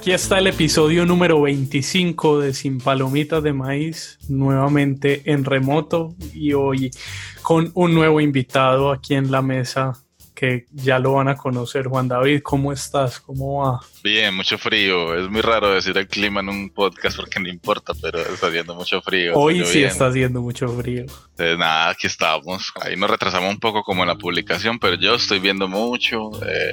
[0.00, 6.54] Aquí está el episodio número 25 de Sin Palomitas de Maíz, nuevamente en remoto y
[6.54, 6.90] hoy
[7.42, 9.92] con un nuevo invitado aquí en la mesa
[10.40, 11.86] que ya lo van a conocer.
[11.86, 13.20] Juan David, ¿cómo estás?
[13.20, 13.80] ¿Cómo va?
[14.02, 15.14] Bien, mucho frío.
[15.14, 18.74] Es muy raro decir el clima en un podcast porque no importa, pero está haciendo
[18.74, 19.34] mucho frío.
[19.34, 21.02] Hoy sí está haciendo mucho frío.
[21.02, 22.72] Entonces, nada, aquí estamos.
[22.80, 26.30] Ahí nos retrasamos un poco como en la publicación, pero yo estoy viendo mucho.
[26.42, 26.72] Eh,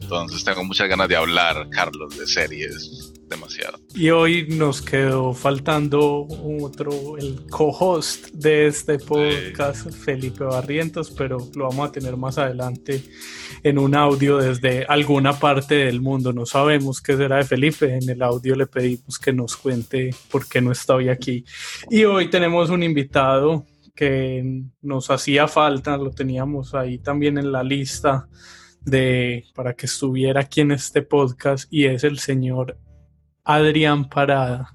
[0.00, 3.78] entonces tengo muchas ganas de hablar, Carlos, de series demasiado.
[3.94, 6.26] Y hoy nos quedó faltando
[6.62, 13.02] otro, el co-host de este podcast, Felipe Barrientos, pero lo vamos a tener más adelante
[13.62, 16.32] en un audio desde alguna parte del mundo.
[16.32, 17.96] No sabemos qué será de Felipe.
[17.96, 21.44] En el audio le pedimos que nos cuente por qué no está hoy aquí.
[21.90, 27.64] Y hoy tenemos un invitado que nos hacía falta, lo teníamos ahí también en la
[27.64, 28.28] lista
[28.80, 32.78] de para que estuviera aquí en este podcast y es el señor
[33.48, 34.74] Adrián Parada.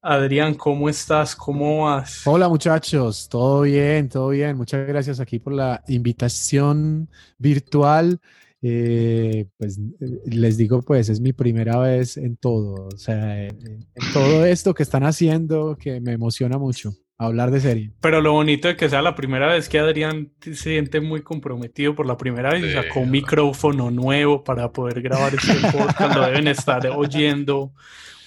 [0.00, 1.36] Adrián, ¿cómo estás?
[1.36, 2.26] ¿Cómo vas?
[2.26, 4.56] Hola muchachos, todo bien, todo bien.
[4.56, 7.08] Muchas gracias aquí por la invitación
[7.38, 8.18] virtual.
[8.60, 13.86] Eh, pues eh, les digo, pues es mi primera vez en todo, o sea, en
[14.12, 17.92] todo esto que están haciendo que me emociona mucho hablar de serie.
[18.00, 21.94] Pero lo bonito de que sea la primera vez que Adrián se siente muy comprometido
[21.94, 26.16] por la primera vez y sacó un micrófono nuevo para poder grabar este podcast.
[26.16, 27.72] lo deben estar oyendo,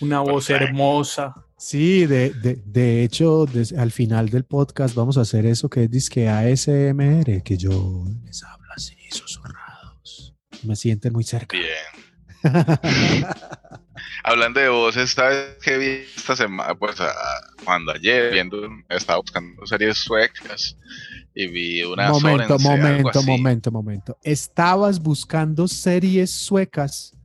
[0.01, 1.35] una voz hermosa.
[1.57, 3.46] Sí, de, de, de hecho,
[3.78, 8.44] al final del podcast vamos a hacer eso que es que ASMR, que yo les
[8.44, 10.35] hablo así, susurrados.
[10.63, 11.57] Me sienten muy cerca.
[11.57, 11.94] Bien.
[14.23, 16.95] Hablando de voz, esta vez que vi esta semana, pues
[17.63, 18.57] cuando ayer viendo,
[18.89, 20.78] estaba buscando series suecas
[21.34, 24.17] y vi una Momento, momento, momento, momento.
[24.23, 27.16] Estabas buscando series suecas.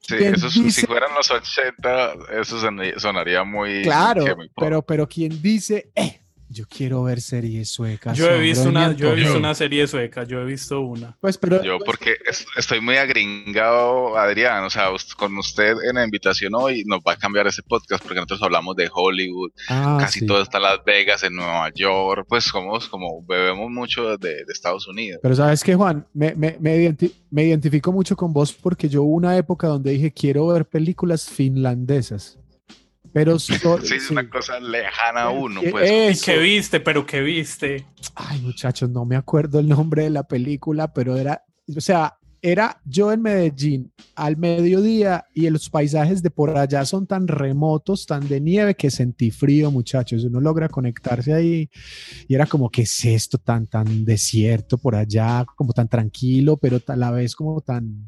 [0.00, 2.58] Sí, eso, si fueran los 80, eso
[2.98, 3.82] sonaría muy...
[3.82, 4.24] Claro,
[4.54, 6.20] pero, pero quien dice, eh,
[6.54, 8.16] yo quiero ver series suecas.
[8.16, 11.16] Yo he visto una, yo he visto una serie sueca, yo he visto una.
[11.20, 12.16] Pues, pero yo porque
[12.56, 17.16] estoy muy agringado, Adrián, o sea, con usted en la invitación hoy nos va a
[17.16, 21.24] cambiar ese podcast porque nosotros hablamos de Hollywood, ah, casi todo está en Las Vegas,
[21.24, 25.18] en Nueva York, pues somos como bebemos mucho de, Estados Unidos.
[25.20, 29.36] Pero sabes que Juan, me, me, me identifico mucho con vos porque yo hubo una
[29.36, 32.38] época donde dije quiero ver películas finlandesas.
[33.14, 33.54] Pero sí,
[33.94, 36.20] es una cosa lejana a uno, pues.
[36.22, 36.80] ¿Qué viste?
[36.80, 37.86] Pero ¿qué viste?
[38.16, 42.78] Ay, muchachos, no me acuerdo el nombre de la película, pero era, o sea, era
[42.84, 48.28] yo en Medellín al mediodía y los paisajes de por allá son tan remotos, tan
[48.28, 50.24] de nieve que sentí frío, muchachos.
[50.24, 51.70] Uno logra conectarse ahí
[52.28, 55.46] y era como, ¿qué es esto tan, tan desierto por allá?
[55.56, 58.06] Como tan tranquilo, pero a la vez como tan,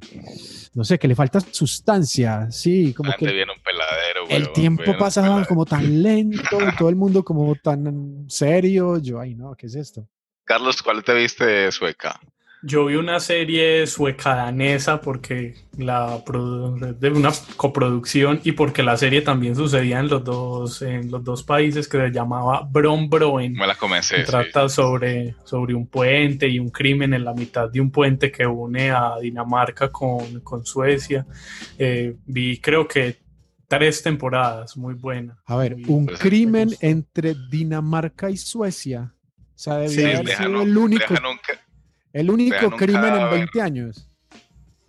[0.75, 2.51] no sé, que le falta sustancia.
[2.51, 3.33] Sí, como que...
[3.33, 8.99] Viene un peladero, el tiempo pasaba como tan lento, todo el mundo como tan serio.
[8.99, 10.07] Yo, ay, no, ¿qué es esto?
[10.45, 12.21] Carlos, ¿cuál te viste sueca?
[12.63, 16.23] Yo vi una serie sueca-danesa porque la
[16.99, 21.43] de una coproducción y porque la serie también sucedía en los dos en los dos
[21.43, 23.53] países que se llamaba Brombroen.
[23.53, 24.25] Me la comencé.
[24.25, 28.47] Trata sobre, sobre un puente y un crimen en la mitad de un puente que
[28.47, 31.27] une a Dinamarca con, con Suecia.
[31.79, 33.19] Eh, vi creo que
[33.69, 35.39] tres temporadas, muy buena.
[35.47, 39.13] A ver, un crimen entre Dinamarca y Suecia.
[39.55, 41.15] O sea, debía haber sido el único.
[42.13, 44.09] El único crimen en 20 años.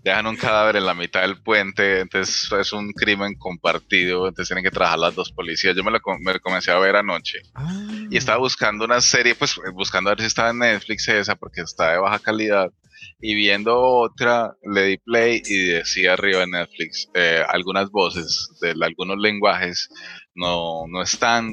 [0.04, 4.64] Dejan un cadáver en la mitad del puente, entonces es un crimen compartido, entonces tienen
[4.64, 5.76] que trabajar las dos policías.
[5.76, 6.00] Yo me lo,
[6.40, 8.08] comencé a ver anoche ah.
[8.10, 11.62] y estaba buscando una serie, pues buscando a ver si estaba en Netflix esa porque
[11.62, 12.72] está de baja calidad
[13.20, 18.76] y viendo otra le di play y decía arriba en Netflix eh, algunas voces de
[18.82, 19.90] algunos lenguajes
[20.36, 21.52] no, no están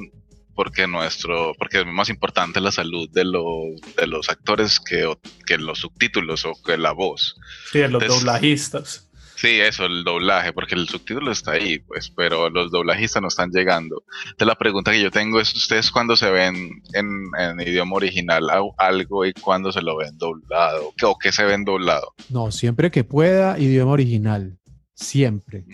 [0.54, 5.12] porque nuestro porque es más importante la salud de los, de los actores que,
[5.46, 7.36] que los subtítulos o que la voz.
[7.70, 9.08] Sí, los doblajistas.
[9.36, 13.50] Sí, eso, el doblaje, porque el subtítulo está ahí, pues, pero los doblajistas no están
[13.50, 14.04] llegando.
[14.22, 18.48] Entonces la pregunta que yo tengo es, ¿ustedes cuando se ven en, idioma original
[18.78, 20.92] algo y cuando se lo ven doblado?
[21.02, 22.14] ¿O qué se ven doblado?
[22.30, 24.56] No, siempre que pueda, idioma original.
[24.94, 25.64] Siempre.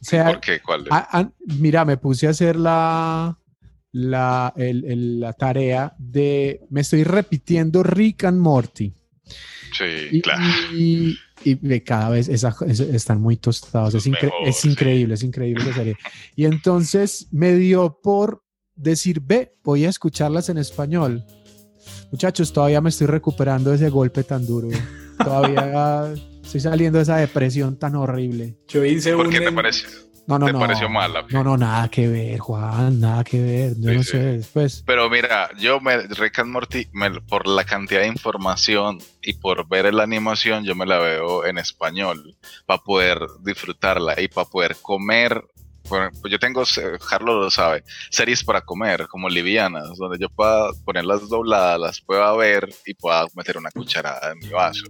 [0.00, 0.60] O sea, ¿Por qué?
[0.60, 0.86] ¿Cuál
[1.58, 3.39] mira, me puse a hacer la,
[3.92, 8.92] la, la tarea de, me estoy repitiendo Rick and Morty.
[9.76, 10.42] Sí, claro.
[10.74, 13.94] Y, y, cada vez están muy tostados.
[13.94, 14.06] Es,
[14.44, 15.96] es increíble, es increíble esa serie.
[16.36, 18.42] Y entonces me dio por
[18.74, 21.24] decir, ve, voy a escucharlas en español.
[22.10, 24.68] Muchachos, todavía me estoy recuperando de ese golpe tan duro.
[25.18, 28.56] Todavía estoy saliendo de esa depresión tan horrible.
[28.68, 29.86] Yo hice ¿Por qué te parece?
[30.26, 30.60] No, no, ¿Te no.
[30.60, 31.24] pareció mala?
[31.30, 33.72] No, no, nada que ver, Juan, nada que ver.
[33.78, 34.82] Yo no sé, pues.
[34.86, 36.88] Pero mira, yo me, Rick and Morty,
[37.28, 41.58] por la cantidad de información y por ver la animación, yo me la veo en
[41.58, 42.36] español
[42.66, 45.42] para poder disfrutarla y para poder comer
[45.88, 46.62] pues yo tengo,
[47.08, 52.32] Carlos lo sabe, series para comer, como livianas, donde yo pueda ponerlas dobladas, las pueda
[52.36, 54.84] ver y pueda meter una cucharada en mi vaso.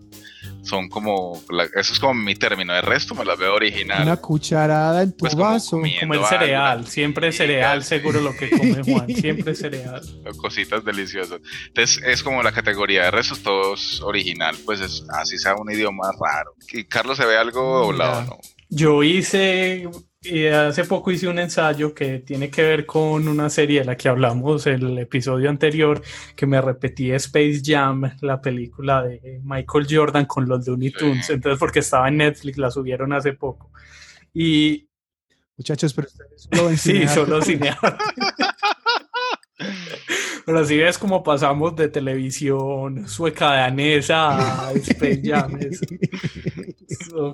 [0.62, 1.41] Son como,
[1.75, 4.03] eso es como mi término, el resto me las veo original.
[4.03, 5.81] Una cucharada en tu pues vaso.
[5.81, 10.03] Como, el cereal, siempre cereal, seguro lo que come Juan, siempre cereal.
[10.37, 11.41] Cositas deliciosas.
[11.69, 16.11] Entonces es como la categoría de restos, todos original, pues es, así sea un idioma
[16.12, 16.55] raro.
[16.73, 18.39] ¿Y Carlos se ve algo doblado no?
[18.69, 19.89] Yo hice
[20.22, 23.96] y hace poco hice un ensayo que tiene que ver con una serie de la
[23.96, 26.02] que hablamos el episodio anterior,
[26.37, 31.31] que me repetí Space Jam, la película de Michael Jordan con los Looney Tunes.
[31.31, 33.72] Entonces, porque estaba en Netflix, la subieron hace poco.
[34.34, 34.87] Y.
[35.56, 38.05] Muchachos, pero solo Sí, solo cinearte.
[40.45, 45.59] Pero así ves como pasamos de televisión sueca danesa a Space Jam.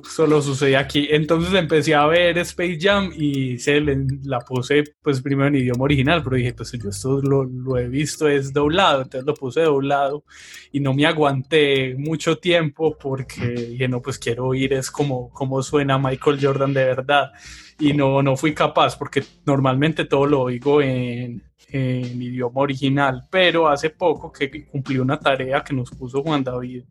[0.05, 1.09] solo sucede aquí.
[1.11, 3.81] Entonces empecé a ver Space Jam y se
[4.25, 8.29] la puse pues primero en idioma original, pero dije, pues yo esto lo, he visto
[8.29, 10.25] es doblado, entonces lo puse doblado
[10.73, 15.63] y no me aguanté mucho tiempo porque dije, no, pues quiero oír es como, como
[15.63, 17.33] suena Michael Jordan de verdad.
[17.79, 23.69] Y no, no fui capaz porque normalmente todo lo oigo en, en idioma original, pero
[23.69, 26.85] hace poco que cumplí una tarea que nos puso Juan David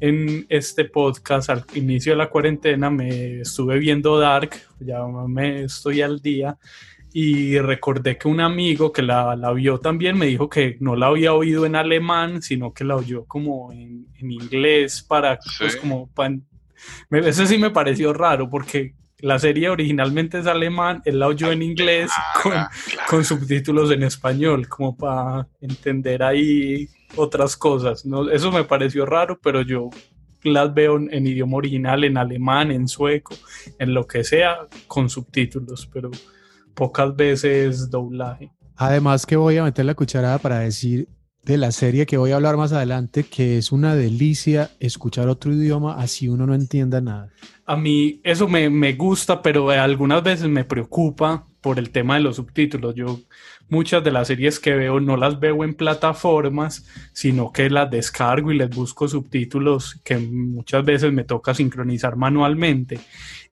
[0.00, 4.50] en este podcast al inicio de la cuarentena, me estuve viendo Dark,
[4.80, 6.58] ya me estoy al día
[7.12, 11.06] y recordé que un amigo que la, la, vio también me dijo que no la
[11.06, 16.10] había oído en alemán, sino que la oyó como en, en inglés para, pues como,
[17.10, 21.62] eso sí me pareció raro porque la serie originalmente es alemán, él la oyó en
[21.62, 22.10] inglés
[23.08, 28.04] con, subtítulos en español, como para entender ahí otras cosas.
[28.04, 28.30] ¿no?
[28.30, 29.90] Eso me pareció raro, pero yo
[30.42, 33.34] las veo en, idioma original, en alemán, en sueco,
[33.78, 36.10] en lo que sea, con subtítulos, pero
[36.74, 38.52] pocas veces doblaje.
[38.76, 41.08] Además que voy a meter la cucharada para decir
[41.46, 45.54] de la serie que voy a hablar más adelante, que es una delicia escuchar otro
[45.54, 47.30] idioma así uno no entienda nada
[47.66, 52.20] a mí eso me, me, gusta, pero algunas veces me preocupa por el tema de
[52.20, 52.94] los subtítulos.
[52.94, 53.18] Yo
[53.68, 58.52] muchas de las series que veo no las veo en plataformas, sino que las descargo
[58.52, 63.00] y les busco subtítulos que muchas veces me toca sincronizar manualmente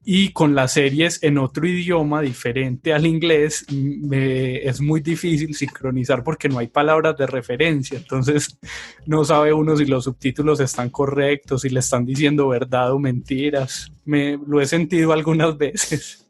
[0.07, 6.47] y con las series en otro idioma diferente al inglés es muy difícil sincronizar porque
[6.47, 8.59] no hay palabras de referencia, entonces
[9.07, 13.91] no sabe uno si los subtítulos están correctos, si le están diciendo verdad o mentiras.
[14.05, 16.24] Me lo he sentido algunas veces.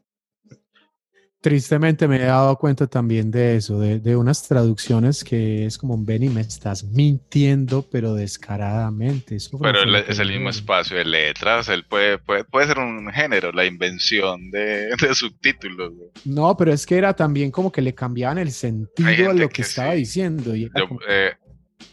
[1.46, 6.28] Tristemente me he dado cuenta también de eso, de, unas traducciones que es como, Benny,
[6.28, 9.36] me estás mintiendo, pero descaradamente.
[9.62, 14.50] pero es el mismo espacio de letras, él puede, puede, ser un género, la invención
[14.50, 15.92] de, subtítulos.
[16.24, 19.62] No, pero es que era también como que le cambiaban el sentido a lo que,
[19.62, 20.56] estaba diciendo.
[20.56, 20.64] Y
[21.06, 21.32] eh,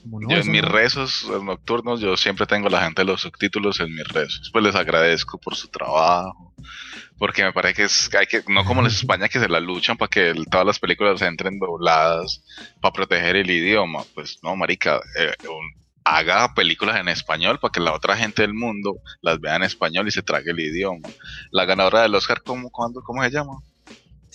[0.04, 4.08] yo, en mis rezos nocturnos, yo siempre tengo la gente de los subtítulos en mis
[4.08, 4.50] rezos.
[4.52, 6.56] Pues les agradezco por su trabajo
[7.18, 9.98] porque me parece que es hay que no como en España que se la luchan
[9.98, 12.44] para que todas las películas entren dobladas
[12.82, 15.34] para proteger el idioma pues no marica eh,
[16.04, 20.08] haga películas en español para que la otra gente del mundo las vea en español
[20.08, 21.08] y se trague el idioma.
[21.52, 23.60] La ganadora del Oscar cómo cuándo cómo se llama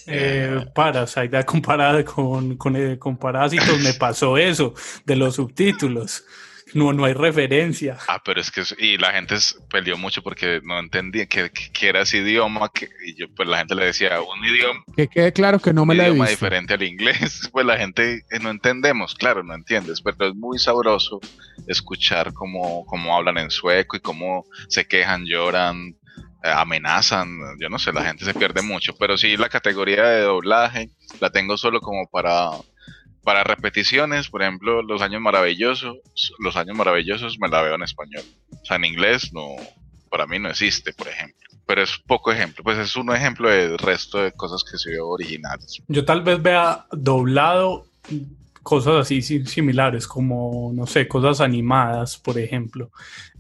[0.06, 6.24] eh, Parasite comparada con, con, eh, con Parásitos me pasó eso de los subtítulos
[6.74, 7.98] no, no hay referencia.
[8.08, 9.36] Ah, pero es que y la gente
[9.70, 13.74] peleó mucho porque no entendía que, era ese idioma que, y yo pues la gente
[13.74, 16.82] le decía un idioma que quede claro que no me un la idioma diferente al
[16.82, 21.20] inglés, pues la gente eh, no entendemos, claro, no entiendes, pero es muy sabroso
[21.66, 25.96] escuchar cómo, cómo hablan en sueco y cómo se quejan, lloran,
[26.42, 30.90] amenazan, yo no sé, la gente se pierde mucho, pero sí la categoría de doblaje
[31.20, 32.50] la tengo solo como para
[33.28, 35.98] para repeticiones, por ejemplo, Los Años Maravillosos,
[36.38, 38.22] Los Años Maravillosos me la veo en español.
[38.50, 39.54] O sea, en inglés no,
[40.08, 41.46] para mí no existe, por ejemplo.
[41.66, 45.08] Pero es poco ejemplo, pues es un ejemplo del resto de cosas que se veo
[45.08, 45.82] originales.
[45.88, 47.84] Yo tal vez vea doblado
[48.68, 52.90] cosas así similares, como, no sé, cosas animadas, por ejemplo.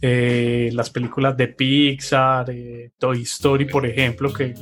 [0.00, 4.54] Eh, las películas de Pixar, eh, Toy Story, por ejemplo, que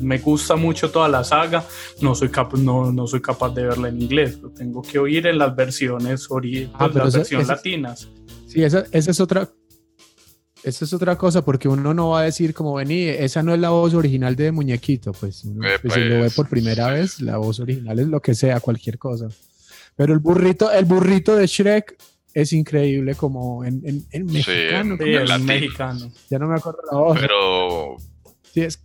[0.00, 1.62] me, gusta mucho toda la saga,
[2.00, 2.30] no soy,
[2.60, 6.26] no, no soy capaz de verla en inglés, lo tengo que oír en las versiones,
[6.72, 8.08] ah, las versiones latinas.
[8.46, 9.46] Sí, esa, esa es otra
[10.62, 13.60] esa es otra cosa, porque uno no va a decir como vení, esa no es
[13.60, 15.44] la voz original de Muñequito, pues,
[15.82, 18.98] pues si lo ve por primera vez, la voz original es lo que sea, cualquier
[18.98, 19.28] cosa.
[19.96, 21.96] Pero el burrito, el burrito de Shrek
[22.34, 24.96] es increíble como en, en, mexicano.
[24.96, 26.12] Sí, mexicano.
[26.30, 27.18] Ya no me acuerdo la voz.
[27.18, 27.96] Pero...
[28.52, 28.78] Sí, es,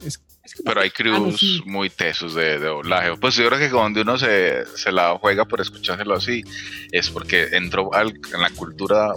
[0.66, 3.16] pero hay crews muy tesos de, doblaje.
[3.18, 6.44] Pues yo creo que cuando uno se, se, la juega por escuchárselo así,
[6.92, 9.14] es porque entró en la cultura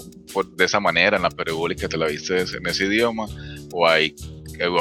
[0.56, 3.26] de esa manera, en la peribólica te la viste en ese idioma,
[3.73, 4.14] o hay,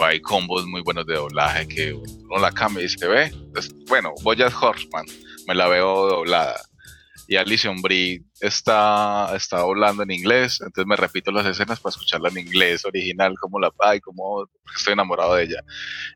[0.03, 3.31] hay combos muy buenos de doblaje que uno la cambia y dice, ve,
[3.87, 5.05] bueno, Boyas Horseman,
[5.47, 6.55] me la veo doblada
[7.27, 12.29] y Alison Brie está, está hablando en inglés, entonces me repito las escenas para escucharla
[12.29, 15.61] en inglés original, como la, ay, como estoy enamorado de ella,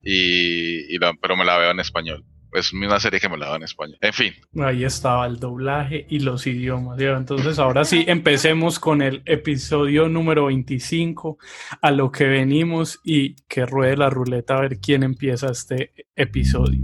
[0.03, 3.55] y, y pero me la veo en español es una serie que me la da
[3.55, 3.95] en España.
[4.01, 4.33] En fin.
[4.59, 6.99] Ahí estaba el doblaje y los idiomas.
[6.99, 11.37] Entonces, ahora sí, empecemos con el episodio número 25,
[11.81, 16.81] a lo que venimos y que ruede la ruleta a ver quién empieza este episodio.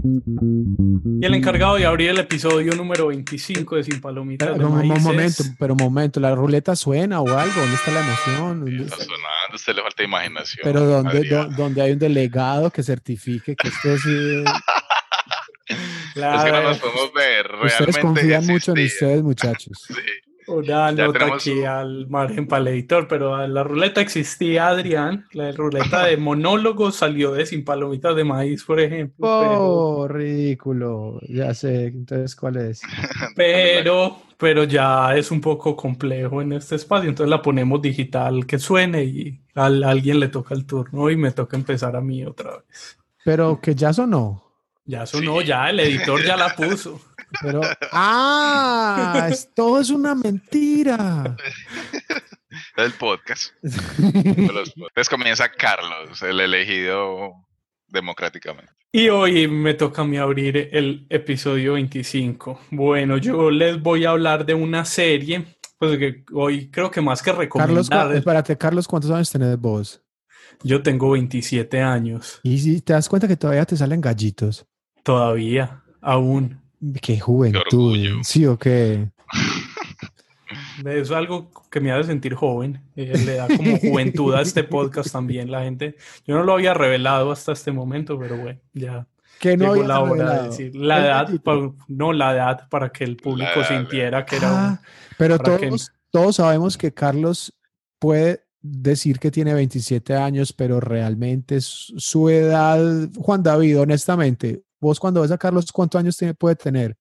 [1.20, 4.50] Y el encargado de abrir el episodio número 25 de Sin Palomitas.
[4.52, 7.60] Pero, un momento, pero un momento, ¿la ruleta suena o algo?
[7.60, 8.68] ¿Dónde está la emoción?
[8.82, 10.60] está sonando, usted le falta imaginación.
[10.62, 14.02] Pero ¿dónde, donde hay un delegado que certifique que esto es...
[16.14, 16.38] Claro.
[16.38, 17.50] Es que no nos podemos ver.
[17.64, 19.84] Ustedes confían mucho en ustedes, muchachos.
[19.86, 19.94] sí.
[20.48, 25.26] Una nota aquí al margen para el editor, pero la ruleta existía, Adrián.
[25.32, 29.26] La ruleta de monólogo salió de Sin Palomitas de Maíz, por ejemplo.
[29.28, 31.18] Oh, ridículo.
[31.28, 32.80] Ya sé, entonces, ¿cuál es?
[33.34, 38.58] Pero, pero ya es un poco complejo en este espacio, entonces la ponemos digital que
[38.58, 42.58] suene y a alguien le toca el turno y me toca empezar a mí otra
[42.58, 42.98] vez.
[43.24, 44.45] Pero que ya sonó.
[44.86, 47.00] Ya sonó, ya, el editor ya la puso.
[47.42, 47.60] Pero,
[47.92, 51.36] ah, todo es una mentira.
[52.76, 53.52] El podcast.
[53.98, 57.32] Entonces comienza Carlos, el elegido
[57.88, 58.72] democráticamente.
[58.92, 62.60] Y hoy me toca a mí abrir el episodio 25.
[62.70, 67.22] Bueno, yo les voy a hablar de una serie, pues que hoy creo que más
[67.22, 67.84] que recomendar.
[67.88, 70.00] Carlos, espérate, Carlos, ¿cuántos años tenés vos?
[70.62, 72.40] Yo tengo 27 años.
[72.42, 74.64] ¿Y si te das cuenta que todavía te salen gallitos?
[75.06, 76.60] Todavía, aún.
[77.00, 77.96] Qué juventud.
[78.24, 79.08] sí o qué.
[80.84, 82.82] Es algo que me hace sentir joven.
[82.96, 85.50] Eh, le da como juventud a este podcast también.
[85.50, 85.96] La gente,
[86.26, 89.06] yo no lo había revelado hasta este momento, pero bueno, ya.
[89.38, 91.28] Que no llegó la hora de decir la edad,
[91.86, 94.48] no la edad para que el público sintiera que era.
[94.50, 94.82] Ah,
[95.18, 97.54] pero todos, todos sabemos que Carlos
[97.98, 105.22] puede decir que tiene 27 años, pero realmente su edad, Juan David, honestamente, Vos cuando
[105.22, 106.96] ves a Carlos, ¿cuántos años tiene, puede tener?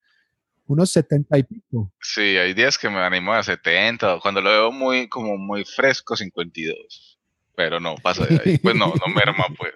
[0.67, 1.91] Unos 70 y pico.
[2.01, 6.15] Sí, hay días que me animo a 70, cuando lo veo muy, como muy fresco,
[6.15, 7.19] 52.
[7.55, 8.57] Pero no, pasa de ahí.
[8.57, 9.73] Pues no, no merma, pues.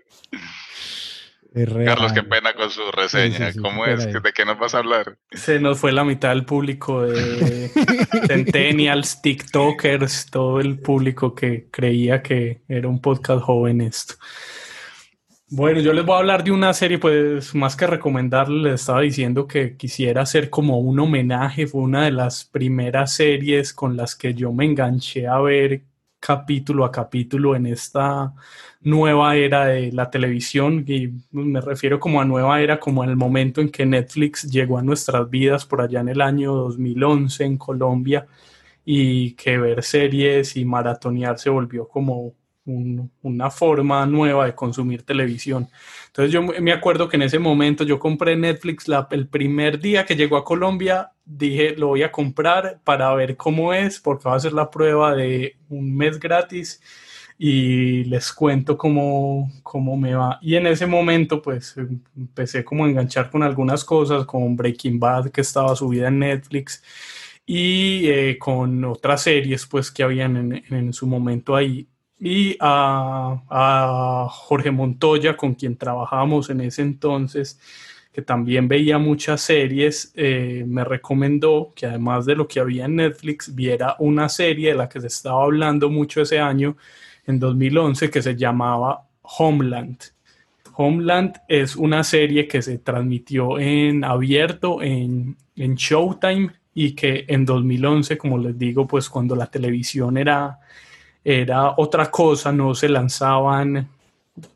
[1.85, 3.51] Carlos, qué pena con su reseña.
[3.59, 4.05] ¿Cómo es?
[4.05, 5.17] ¿De qué nos vas a hablar?
[5.31, 7.69] Se nos fue la mitad del público de
[8.27, 14.13] Centennials, TikTokers, todo el público que creía que era un podcast joven esto.
[15.51, 19.01] Bueno, yo les voy a hablar de una serie, pues más que recomendarles, les estaba
[19.01, 24.15] diciendo que quisiera hacer como un homenaje, fue una de las primeras series con las
[24.15, 25.81] que yo me enganché a ver
[26.19, 28.33] capítulo a capítulo en esta
[28.81, 30.83] nueva era de la televisión.
[30.87, 34.77] Y me refiero como a nueva era como en el momento en que Netflix llegó
[34.77, 38.27] a nuestras vidas por allá en el año 2011 en Colombia
[38.85, 42.33] y que ver series y maratonear se volvió como
[43.21, 45.67] una forma nueva de consumir televisión.
[46.07, 50.15] Entonces yo me acuerdo que en ese momento yo compré Netflix el primer día que
[50.15, 54.39] llegó a Colombia, dije lo voy a comprar para ver cómo es, porque va a
[54.39, 56.81] ser la prueba de un mes gratis
[57.37, 60.39] y les cuento cómo, cómo me va.
[60.41, 61.75] Y en ese momento pues
[62.17, 66.83] empecé como a enganchar con algunas cosas, como Breaking Bad que estaba subida en Netflix
[67.45, 71.87] y eh, con otras series pues que habían en, en su momento ahí
[72.19, 77.59] y a, Jorge Montoya, con quien trabajábamos en ese entonces,
[78.11, 82.97] que también veía muchas series, eh, me recomendó que además de lo que había en
[82.97, 86.75] Netflix, viera una serie de la que se estaba hablando mucho ese año,
[87.25, 89.99] en 2011, que se llamaba Homeland.
[90.75, 97.45] Homeland es una serie que se transmitió en abierto en, en Showtime y que en
[97.45, 100.59] 2011, como les digo, pues cuando la televisión era
[101.23, 103.87] era otra cosa, no se lanzaban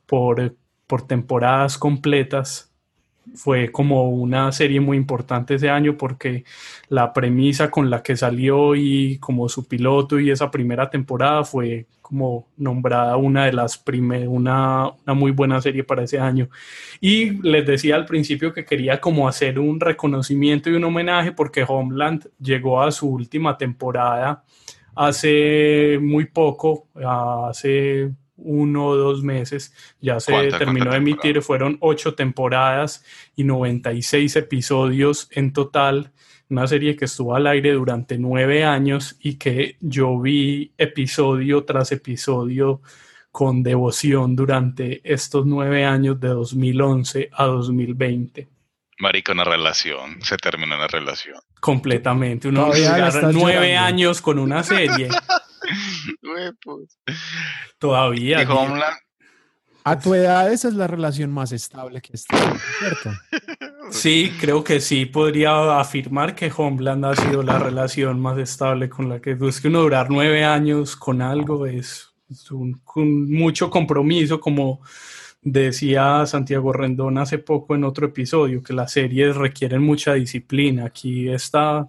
[0.06, 0.56] por,
[0.88, 2.70] por temporadas completas.
[3.36, 6.44] Fue como una serie muy importante ese año porque
[6.90, 11.88] la premisa con la que salió y como su piloto y esa primera temporada fue
[12.02, 16.50] como nombrada una de las primeras, una, una muy buena serie para ese año.
[17.00, 21.66] Y les decía al principio que quería como hacer un reconocimiento y un homenaje porque
[21.68, 24.44] Homeland llegó a su última temporada
[24.96, 32.16] hace muy poco, hace uno o dos meses, ya se terminó de emitir, fueron ocho
[32.16, 33.04] temporadas
[33.36, 36.12] y 96 episodios en total,
[36.50, 41.92] una serie que estuvo al aire durante nueve años y que yo vi episodio tras
[41.92, 42.82] episodio
[43.32, 48.53] con devoción durante estos nueve años de 2011 a 2020.
[49.04, 51.36] Marica, una relación, se terminó una relación.
[51.60, 52.72] Completamente, uno
[53.34, 55.10] nueve años con una serie.
[57.78, 58.48] Todavía.
[59.84, 62.38] A tu edad esa es la relación más estable que está,
[62.80, 63.12] ¿cierto?
[63.92, 65.06] Sí, creo que sí.
[65.06, 69.68] Podría afirmar que Homeland ha sido la relación más estable con la que es que
[69.68, 72.14] uno durar nueve años con algo es,
[72.50, 74.82] un, mucho compromiso como
[75.44, 80.86] Decía Santiago Rendón hace poco en otro episodio que las series requieren mucha disciplina.
[80.86, 81.88] Aquí está.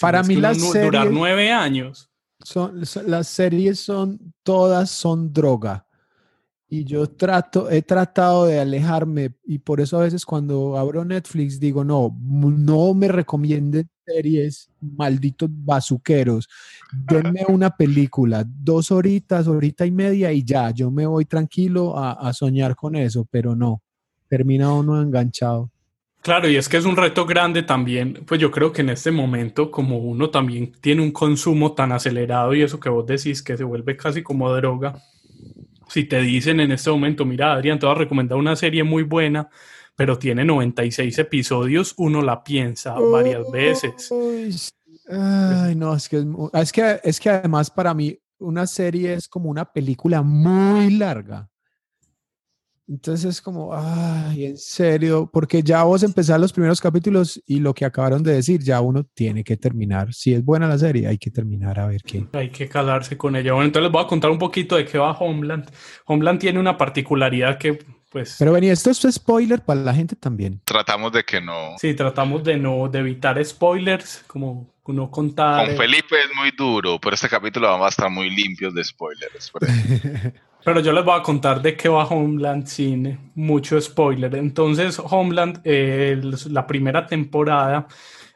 [0.00, 0.84] Para mí, las series.
[0.86, 2.10] Durar nueve años.
[2.42, 4.34] Son, las series son.
[4.42, 5.86] Todas son droga.
[6.68, 9.34] Y yo trato, he tratado de alejarme.
[9.44, 15.48] Y por eso a veces cuando abro Netflix digo, no, no me recomienden series, malditos
[15.50, 16.48] bazuqueros.
[16.92, 22.32] Denme una película, dos horitas, horita y media y ya, yo me voy tranquilo a,
[22.32, 23.82] soñar con eso, pero no,
[24.28, 25.70] termina uno enganchado.
[26.22, 29.10] Claro, y es que es un reto grande también, pues yo creo que en este
[29.10, 33.56] momento, como uno también tiene un consumo tan acelerado y eso que vos decís que
[33.56, 34.94] se vuelve casi como droga,
[35.88, 39.02] si te dicen en este momento, mira, Adrián, te voy a recomendar una serie muy
[39.02, 39.48] buena,
[39.96, 44.10] pero tiene 96 episodios, uno la piensa varias veces.
[45.08, 49.50] Ay, no, es que es, que es que además para mí una serie es como
[49.50, 51.48] una película muy larga.
[52.86, 57.72] Entonces es como, ay, en serio, porque ya vos empezás los primeros capítulos y lo
[57.72, 60.12] que acabaron de decir, ya uno tiene que terminar.
[60.12, 62.26] Si es buena la serie, hay que terminar a ver qué.
[62.34, 63.54] Hay que calarse con ella.
[63.54, 65.70] Bueno, entonces les voy a contar un poquito de qué va Homeland.
[66.04, 67.78] Homeland tiene una particularidad que
[68.14, 70.60] pues, Pero venía, esto es spoiler para la gente también.
[70.64, 71.74] Tratamos de que no.
[71.80, 75.66] Sí, tratamos de no, de evitar spoilers, como no contar.
[75.66, 79.50] Con Felipe es muy duro, pero este capítulo vamos a estar muy limpios de spoilers.
[80.64, 84.32] pero yo les voy a contar de qué va Homeland sin mucho spoiler.
[84.36, 86.16] Entonces, Homeland, eh,
[86.50, 87.88] la primera temporada,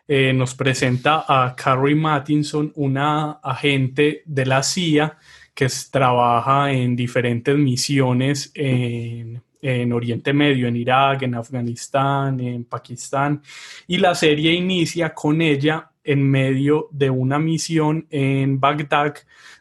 [0.09, 5.19] eh, nos presenta a Carrie Mattinson, una agente de la CIA
[5.55, 13.43] que trabaja en diferentes misiones en en Oriente Medio, en Irak, en Afganistán, en Pakistán,
[13.87, 19.15] y la serie inicia con ella en medio de una misión en Bagdad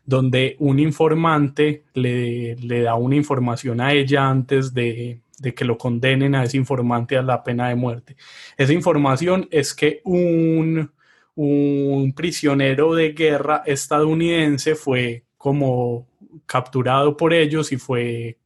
[0.06, 5.20] donde un informante le, da una información a ella antes de,
[5.54, 8.16] que lo condenen a ese informante a la pena de muerte.
[8.56, 10.90] Esa información es que un,
[11.36, 16.08] un prisionero de guerra estadounidense fue como
[16.46, 18.38] capturado por ellos y fue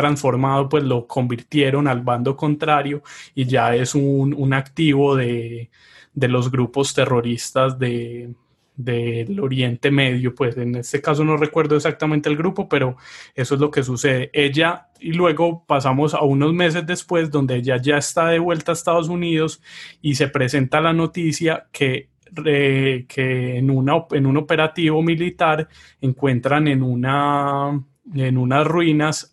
[0.00, 3.02] transformado, pues lo convirtieron al bando contrario
[3.34, 5.70] y ya es un, activo de,
[6.14, 8.34] los grupos terroristas de,
[8.76, 12.96] del Oriente Medio, pues en este caso no recuerdo exactamente el grupo, pero
[13.34, 14.30] eso es lo que sucede.
[14.32, 18.74] Ella, y luego pasamos a unos meses después, donde ella ya está de vuelta a
[18.74, 19.60] Estados Unidos
[20.00, 25.68] y se presenta la noticia que, que en, una, en un operativo militar
[26.00, 27.82] encuentran en una
[28.14, 29.32] en unas ruinas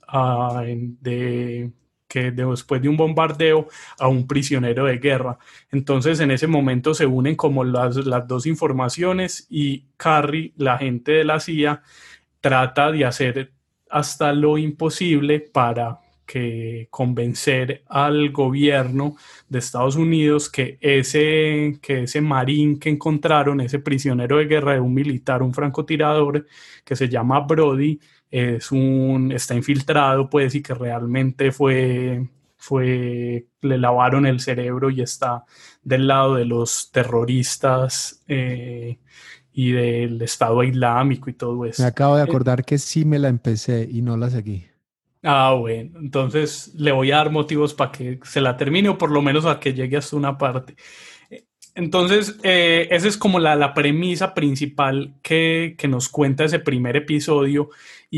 [1.02, 1.72] de,
[2.08, 3.68] que después de un bombardeo
[4.00, 5.38] a un prisionero de guerra.
[5.72, 11.12] Entonces en ese momento se unen como las, las dos informaciones y Carrie, la gente
[11.12, 11.82] de la CIA,
[12.40, 13.52] trata de hacer
[13.90, 19.16] hasta lo imposible para que convencer al gobierno
[19.48, 24.82] de Estados Unidos que ese, que ese marín que encontraron, ese prisionero de guerra de
[24.82, 26.46] un militar, un francotirador
[26.84, 28.00] que se llama Brody,
[28.32, 35.02] es un, está infiltrado, pues, y que realmente fue, fue, le lavaron el cerebro y
[35.02, 35.46] está
[35.84, 38.98] del lado de los terroristas eh,
[39.54, 41.82] y del Estado Islámico y todo eso.
[41.82, 44.66] Me acabo de eh, acordar que sí me la empecé y no la seguí.
[45.24, 49.12] Ah, bueno, entonces le voy a dar motivos para que se la termine o por
[49.12, 50.76] lo menos a que llegue hasta una parte.
[51.78, 57.70] Entonces, eh, esa es como la, premisa principal que, nos cuenta ese primer episodio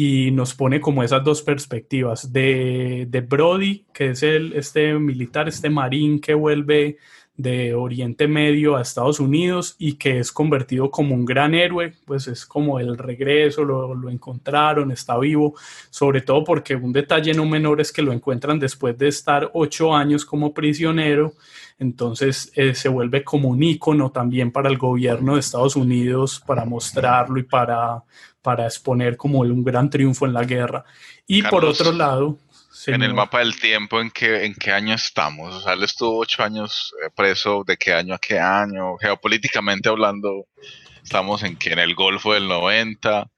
[0.02, 5.50] y nos pone como esas dos perspectivas de, de Brody, que es el, este militar,
[5.50, 6.96] este marín que vuelve
[7.36, 12.30] de Oriente Medio a Estados Unidos y que es convertido como un gran héroe, pues
[12.30, 15.56] es como el regreso, lo, encontraron, está vivo,
[15.90, 19.94] sobre todo porque un detalle no menor es que lo encuentran después de estar ocho
[19.94, 21.34] años como prisionero,
[21.78, 26.64] entonces eh, se vuelve como un ícono también para el gobierno de Estados Unidos para
[26.64, 28.04] mostrarlo y para,
[28.42, 30.86] para exponer como un gran triunfo en la guerra.
[31.28, 32.40] Y por otro lado,
[32.88, 35.56] en el mapa del tiempo, ¿en qué, ¿en qué año estamos?
[35.56, 38.98] O sea, él estuvo ocho años eh, preso, ¿de qué año a qué año?
[38.98, 40.48] Geopolíticamente hablando,
[41.04, 43.30] estamos en que en el Golfo del 90,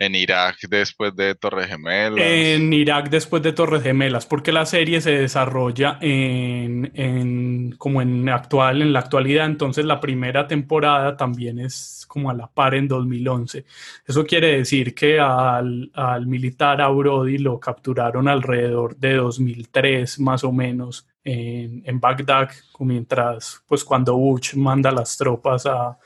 [0.00, 2.24] en Irak después de Torres Gemelas.
[2.24, 8.80] En Irak después de Torres Gemelas, porque la serie se desarrolla en, como en actual,
[8.80, 13.66] en la actualidad, entonces la primera temporada también es como a la par en 2011.
[14.06, 20.50] Eso quiere decir que al, al militar Aurodi lo capturaron alrededor de 2003 más o
[20.50, 25.98] menos en, en Bagdad, mientras pues cuando Bush manda las tropas a,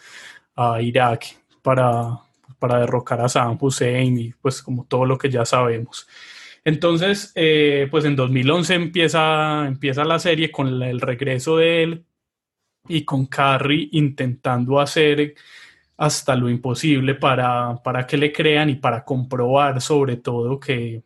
[0.56, 1.26] a Irak
[1.62, 2.23] para
[2.64, 6.08] para derrocar a Saddam Hussein y pues como todo lo que ya sabemos.
[6.64, 12.06] Entonces, eh, pues en 2011 empieza, empieza la serie con el regreso de él
[12.88, 15.34] y con Carrie intentando hacer
[15.98, 21.02] hasta lo imposible para, para que le crean y para comprobar sobre todo que,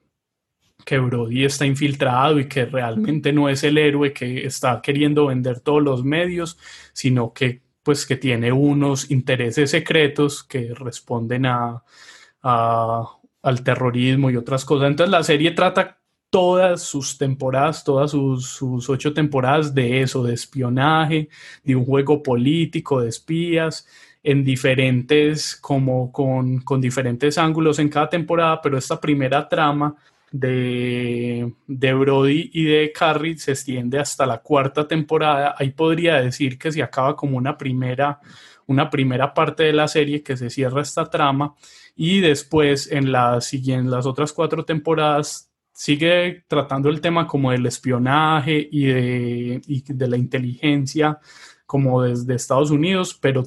[0.84, 5.58] que Brody está infiltrado y que realmente no es el héroe que está queriendo vender
[5.58, 6.56] todos los medios,
[6.92, 11.82] sino que pues que tiene unos intereses secretos que responden a,
[12.42, 14.88] al terrorismo y otras cosas.
[14.90, 15.98] Entonces la serie trata
[16.28, 21.30] todas sus temporadas, todas sus, ocho temporadas de eso, de espionaje,
[21.64, 23.86] de un juego político, de espías,
[24.22, 29.96] en diferentes, como con, con diferentes ángulos en cada temporada, pero esta primera trama
[30.30, 35.54] de, de, Brody y de Carrie se extiende hasta la cuarta temporada.
[35.58, 38.20] Ahí podría decir que se acaba como una primera,
[38.66, 41.54] una primera parte de la serie que se cierra esta trama
[41.96, 48.68] y después en, en las otras cuatro temporadas sigue tratando el tema como del espionaje
[48.70, 51.20] y de, y de la inteligencia
[51.66, 53.44] como desde Estados Unidos, pero,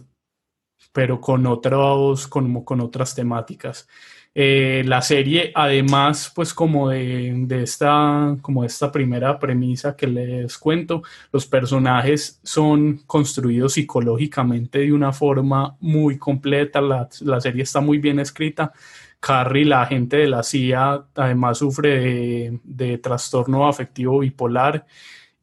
[0.94, 3.88] pero con, otros, como con otras temáticas.
[4.34, 11.04] Eh, la serie, además, pues como de, esta, como esta primera premisa que les cuento,
[11.34, 17.10] los personajes son construidos psicológicamente de una forma muy completa, la,
[17.42, 18.72] serie está muy bien escrita.
[19.20, 24.86] Carrie, la agente de la CIA, además sufre de, trastorno afectivo bipolar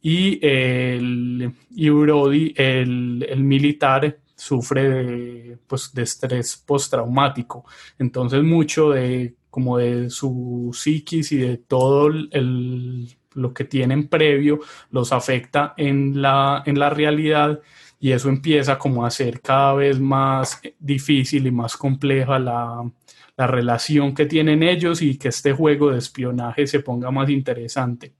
[0.02, 7.64] y, el, y Brody, el, el militar, sufre de, pues, de estrés postraumático.
[7.98, 14.60] Entonces mucho de como de su psiquis y de todo el, lo que tienen previo
[14.90, 17.60] los afecta en la, en la realidad
[18.00, 22.88] y eso empieza como a ser cada vez más difícil y más compleja la,
[23.36, 28.14] la relación que tienen ellos y que este juego de espionaje se ponga más interesante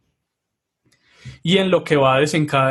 [1.43, 2.21] y en lo que, va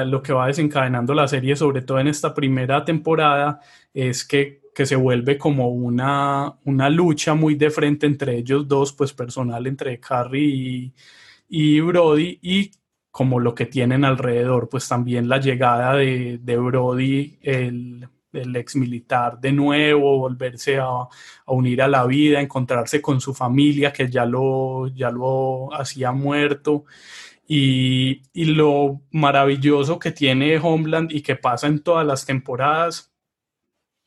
[0.06, 3.60] lo que va desencadenando la serie, sobre todo en esta primera temporada,
[3.94, 9.12] es que, se vuelve como una, una, lucha muy de frente entre ellos dos, pues
[9.12, 10.94] personal entre Carrie
[11.50, 12.72] y, Brody, y
[13.10, 19.40] como lo que tienen alrededor, pues también la llegada de, Brody, el, el ex militar
[19.40, 21.10] de nuevo, volverse a, a,
[21.48, 26.86] unir a la vida, encontrarse con su familia que ya lo, ya lo hacía muerto
[27.48, 33.14] y, lo maravilloso que tiene Homeland y que pasa en todas las temporadas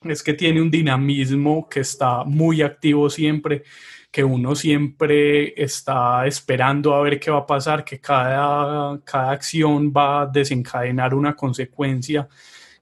[0.02, 3.64] es que tiene un dinamismo que está muy activo siempre,
[4.10, 9.92] que uno siempre está esperando a ver qué va a pasar, que cada, cada acción
[9.92, 12.28] va a desencadenar una consecuencia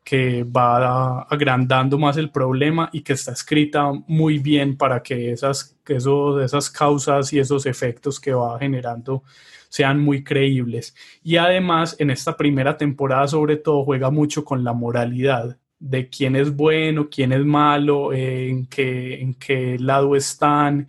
[0.05, 5.77] que va agrandando más el problema y que está escrita muy bien para que esas,
[5.85, 9.23] que esas causas y esos efectos que va generando
[9.69, 10.95] sean muy creíbles.
[11.23, 16.37] Y además, en esta primera temporada, sobre todo, juega mucho con la moralidad de quién
[16.37, 20.89] es bueno, quién es malo, en, qué, en qué lado están,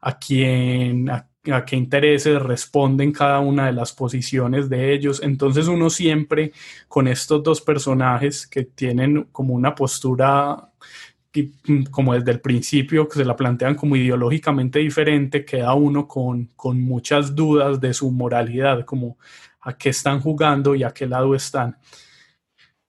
[0.00, 1.28] a quién, a,
[1.64, 5.20] qué intereses responden cada una de las posiciones de ellos.
[5.22, 6.52] Entonces uno siempre
[6.88, 10.70] con estos dos personajes que tienen como una postura
[11.90, 16.80] como desde el principio, que se la plantean como ideológicamente diferente, queda uno con, con
[16.80, 19.18] muchas dudas de su moralidad, como
[19.60, 21.76] a qué están jugando y a qué lado están.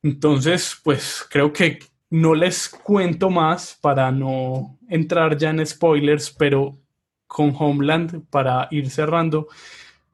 [0.02, 6.78] Entonces, pues creo que no les cuento más para no entrar ya en spoilers, pero
[7.28, 9.48] con Homeland, para ir cerrando,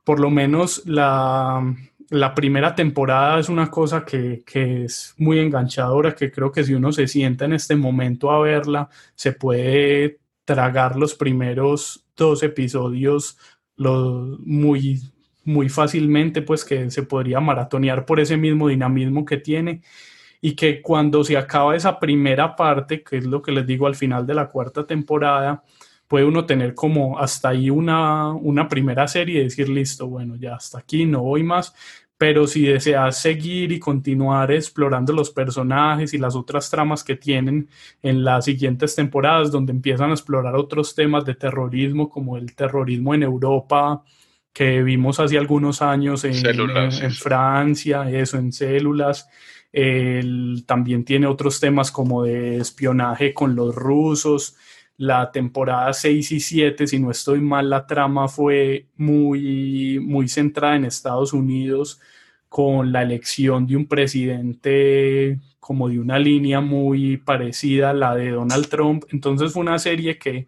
[0.04, 1.64] por lo menos la,
[2.10, 6.92] la primera temporada es una cosa que, es muy enganchadora, que creo que si uno
[6.92, 13.38] se sienta en este momento a verla, se puede tragar los primeros dos episodios
[13.78, 15.02] muy,
[15.44, 19.82] muy fácilmente, pues que se podría maratonear por ese mismo dinamismo que tiene.
[20.42, 23.96] Y que cuando se acaba esa primera parte, que es lo que les digo al
[23.96, 25.64] final de la cuarta temporada,
[26.08, 30.56] puede uno tener como hasta ahí una, una primera serie y decir, listo, bueno, ya
[30.56, 31.74] hasta aquí, no voy más,
[32.18, 37.70] pero si deseas seguir y continuar explorando los personajes y las otras tramas que tienen
[38.02, 43.14] en las siguientes temporadas, donde empiezan a explorar otros temas de terrorismo, como el terrorismo
[43.14, 44.04] en Europa,
[44.54, 46.36] que vimos hace algunos años en,
[47.12, 49.28] Francia, eso, en células.
[50.66, 54.56] también tiene otros temas como de espionaje con los rusos
[54.98, 60.76] la temporada 6 y 7, si no estoy mal, la trama fue muy, muy centrada
[60.76, 62.00] en Estados Unidos
[62.48, 68.32] con la elección de un presidente como de una línea muy parecida a la de
[68.32, 69.04] Donald Trump.
[69.10, 70.48] Entonces fue una serie que...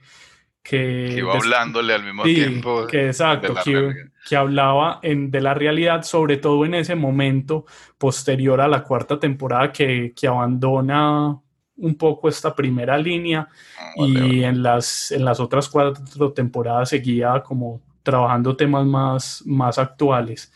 [0.64, 2.88] Que, iba hablándole al mismo tiempo.
[2.88, 7.66] Que, exacto, que, hablaba en, de la realidad, sobre todo en ese momento
[7.98, 11.40] posterior a la cuarta temporada que, que abandona
[11.78, 13.48] un poco esta primera línea
[13.80, 19.78] ah, y En, las, en las otras cuatro temporadas seguía como trabajando temas más, más
[19.78, 20.52] actuales.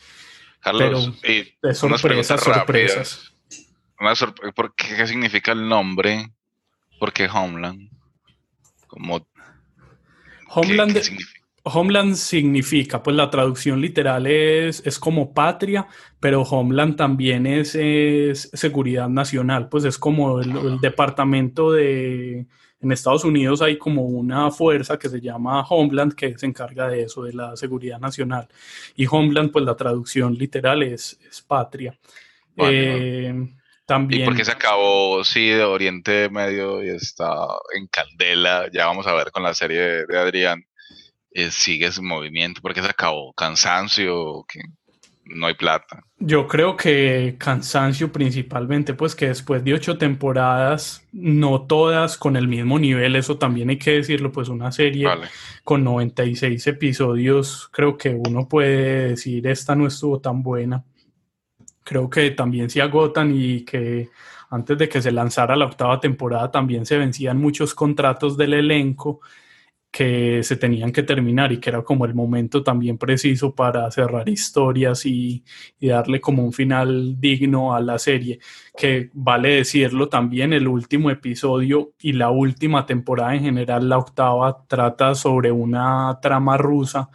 [0.61, 3.33] Carlos, Pero de sorpresas, sorpresas.
[4.75, 6.31] qué, significa el nombre?
[6.99, 7.89] ¿Por qué Homeland?
[8.87, 9.27] Como,
[10.49, 10.99] Homeland,
[11.63, 15.87] Homeland significa, pues la traducción literal es, es como patria,
[16.19, 17.71] pero Homeland también es,
[18.53, 22.47] seguridad nacional, pues es como el, departamento de,
[22.79, 27.03] en Estados Unidos hay como una fuerza que se llama Homeland que se encarga de
[27.03, 28.47] eso, de la seguridad nacional.
[28.95, 31.97] Y Homeland, pues la traducción literal es, es patria.
[32.57, 33.33] Eh,
[33.85, 34.21] también.
[34.23, 37.45] ¿Y por qué se acabó, sí, de Oriente Medio y está
[37.75, 38.67] en candela?
[38.73, 40.63] Ya vamos a ver con la serie de Adrián
[41.31, 42.61] eh, sigue ese movimiento?
[42.61, 43.33] porque se acabó?
[43.33, 44.45] ¿Cansancio?
[44.47, 44.61] que
[45.25, 46.03] no hay plata?
[46.19, 52.47] Yo creo que cansancio principalmente, pues que después de ocho temporadas, no todas con el
[52.47, 55.07] mismo nivel, eso también hay que decirlo, pues una serie
[55.63, 60.83] con 96 episodios, creo que uno puede decir, esta no estuvo tan buena.
[61.83, 64.09] Creo que también se agotan y que
[64.49, 69.21] antes de que se lanzara la octava temporada también se vencían muchos contratos del elenco
[69.91, 74.29] que se tenían que terminar y que era como el momento también preciso para cerrar
[74.29, 75.43] historias y,
[75.81, 78.39] darle como un final digno a la serie,
[78.77, 84.65] que vale decirlo también, el último episodio y la última temporada en general, la octava,
[84.67, 87.09] trata sobre una trama rusa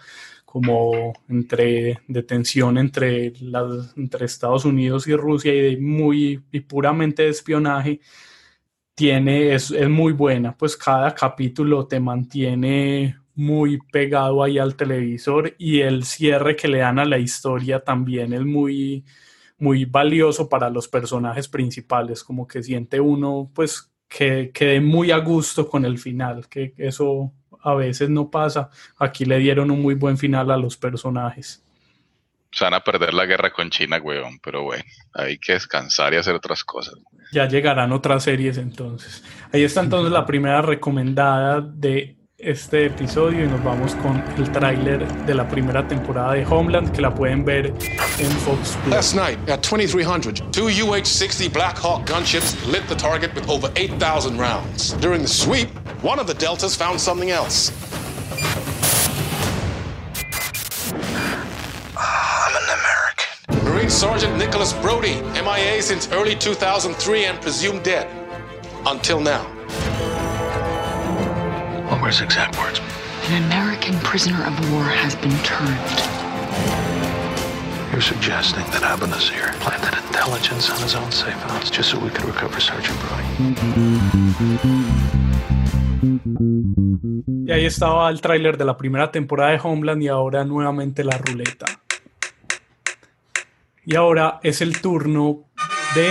[0.45, 3.33] como entre detención entre,
[3.97, 8.01] entre Estados Unidos y Rusia y de muy y puramente de espionaje
[8.97, 15.55] tiene, es, es, muy buena, pues cada capítulo te mantiene muy pegado ahí al televisor
[15.59, 19.05] y el cierre que le dan a la historia también es muy,
[19.59, 25.19] muy valioso para los personajes principales, como que siente uno pues que quede muy a
[25.19, 28.71] gusto con el final, que eso a veces no pasa.
[28.97, 31.66] Aquí le dieron un muy buen final a los personajes
[32.51, 34.39] se van a perder la guerra con China, weón.
[34.43, 36.95] Pero bueno, hay que descansar y hacer otras cosas.
[37.33, 39.23] Ya llegarán otras series entonces.
[39.53, 45.07] Ahí está entonces la primera recomendada de este episodio y nos vamos con el tráiler
[45.25, 48.95] de la primera temporada de Homeland que la pueden ver en Fox Plus.
[48.95, 54.39] Last night at 2300, two UH-60 Black Hawk gunships lit the target with over 8,000
[54.39, 54.95] rounds.
[55.01, 55.71] During the sweep,
[56.03, 57.73] one of the Deltas found something else.
[63.87, 68.09] Marine Sergeant Nicholas Brody, MIA since early 2003 and presumed dead.
[68.85, 69.45] Until now.
[71.89, 72.81] What were his exact words?
[73.29, 75.79] An American prisoner of war has been turned.
[77.93, 82.25] You're suggesting that Abanazir planted intelligence on his own safe house just so we could
[82.25, 83.25] recover Sergeant Brody.
[87.47, 91.19] Y ahí estaba el tráiler de la primera temporada de Homeland y ahora nuevamente la
[91.19, 91.67] ruleta.
[93.89, 95.49] Y ahora es el turno
[95.95, 96.11] de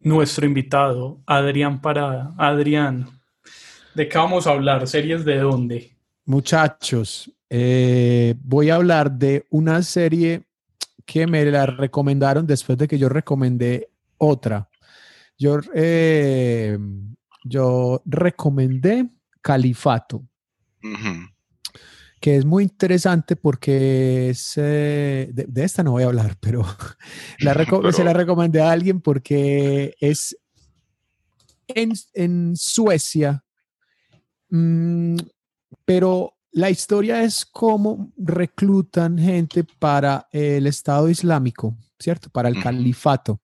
[0.00, 2.32] nuestro invitado, Adrián Parada.
[2.38, 3.06] Adrián,
[3.94, 4.88] ¿de qué vamos a hablar?
[4.88, 5.94] ¿Series de dónde?
[6.24, 10.44] Muchachos, eh, voy a hablar de una serie
[11.04, 14.66] que me la recomendaron después de que yo recomendé otra.
[15.36, 16.78] Yo, eh,
[17.44, 19.06] yo recomendé
[19.42, 20.22] Califato,
[22.20, 26.64] que es muy interesante porque es, eh, de, esta no voy a hablar, pero,
[27.92, 30.36] se la recomendé a alguien porque es
[31.68, 33.42] en, Suecia,
[34.50, 35.16] mm,
[35.84, 42.28] pero la historia es cómo reclutan gente para el Estado Islámico, ¿cierto?
[42.28, 43.40] Para el califato.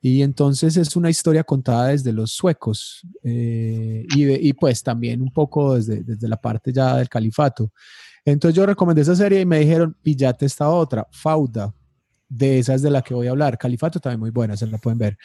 [0.00, 5.74] Y entonces es una historia contada desde los suecos eh, y, pues también un poco
[5.74, 7.72] desde, desde la parte ya del califato.
[8.26, 11.72] Entonces yo recomendé esa serie y me dijeron, pillate esta otra, Fauda,
[12.28, 13.56] de esa es de la que voy a hablar.
[13.56, 15.16] Califato también muy buena, se la pueden ver.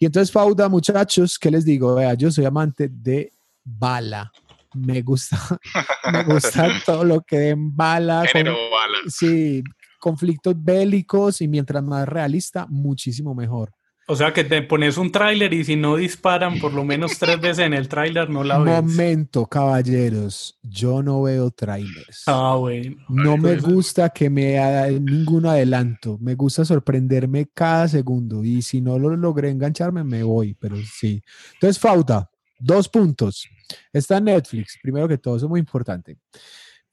[0.00, 1.94] Y entonces Fauda, muchachos, ¿qué les digo?
[1.94, 3.32] Vea, yo soy amante de
[3.62, 4.32] Bala
[4.74, 5.38] me gusta,
[6.12, 8.26] me gusta todo lo que den bala.
[8.26, 8.98] Género bala.
[9.08, 9.62] Sí,
[9.98, 13.72] conflictos bélicos y mientras más realista, muchísimo mejor.
[14.10, 17.38] O sea que te pones un tráiler y si no disparan por lo menos tres
[17.38, 18.82] veces en el tráiler no la ves.
[18.82, 22.22] Momento, caballeros, yo no veo tráilers.
[22.26, 22.96] Ah, bueno.
[23.10, 26.16] No me gusta que me haga ningún adelanto.
[26.22, 31.22] Me gusta sorprenderme cada segundo y si no lo logré engancharme me voy, pero sí.
[31.52, 33.46] Entonces, Fauta, dos puntos.
[33.92, 36.16] Está en Netflix, primero que todo, eso es muy importante.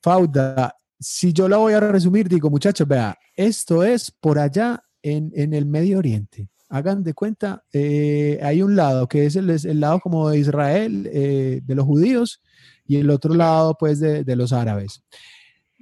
[0.01, 5.32] Fauda, si yo la voy a resumir, digo, muchachos, vea, esto es por allá en,
[5.34, 6.49] en el Medio Oriente.
[6.69, 11.10] Hagan de cuenta, eh, hay un lado que es el, el lado como de Israel,
[11.13, 12.41] eh, de los judíos,
[12.86, 15.04] y el otro lado, pues, de, de los árabes.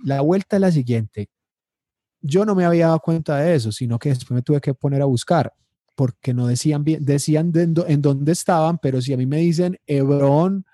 [0.04, 1.30] La vuelta es la siguiente.
[2.22, 5.02] Yo no me había dado cuenta de eso, sino que después me tuve que poner
[5.02, 5.54] a buscar
[5.96, 10.66] porque no decían bien, decían en dónde estaban, pero si a mí me dicen Hebrón,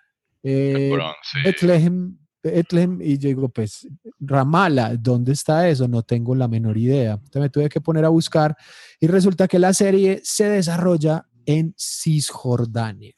[0.44, 0.98] eh,
[1.44, 3.88] Bethlehem, y yo digo, pues
[4.20, 5.88] Ramala, ¿dónde está eso?
[5.88, 7.14] No tengo la menor idea.
[7.14, 8.56] Entonces me tuve que poner a buscar
[9.00, 13.16] y resulta que la serie se desarrolla en Cisjordania,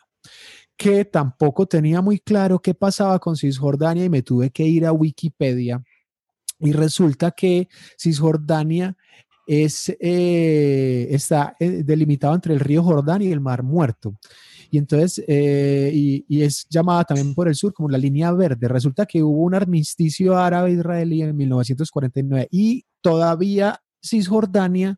[0.75, 4.91] que tampoco tenía muy claro qué pasaba con Cisjordania y me tuve que ir a
[4.93, 5.83] Wikipedia
[6.59, 8.95] y resulta que Cisjordania
[9.45, 14.15] es, eh, está eh, delimitado entre el río Jordán y el Mar Muerto
[14.73, 18.69] y entonces, eh, y, es llamada también por el sur como la línea verde.
[18.69, 24.97] Resulta que hubo un armisticio árabe-israelí en 1949 y todavía Cisjordania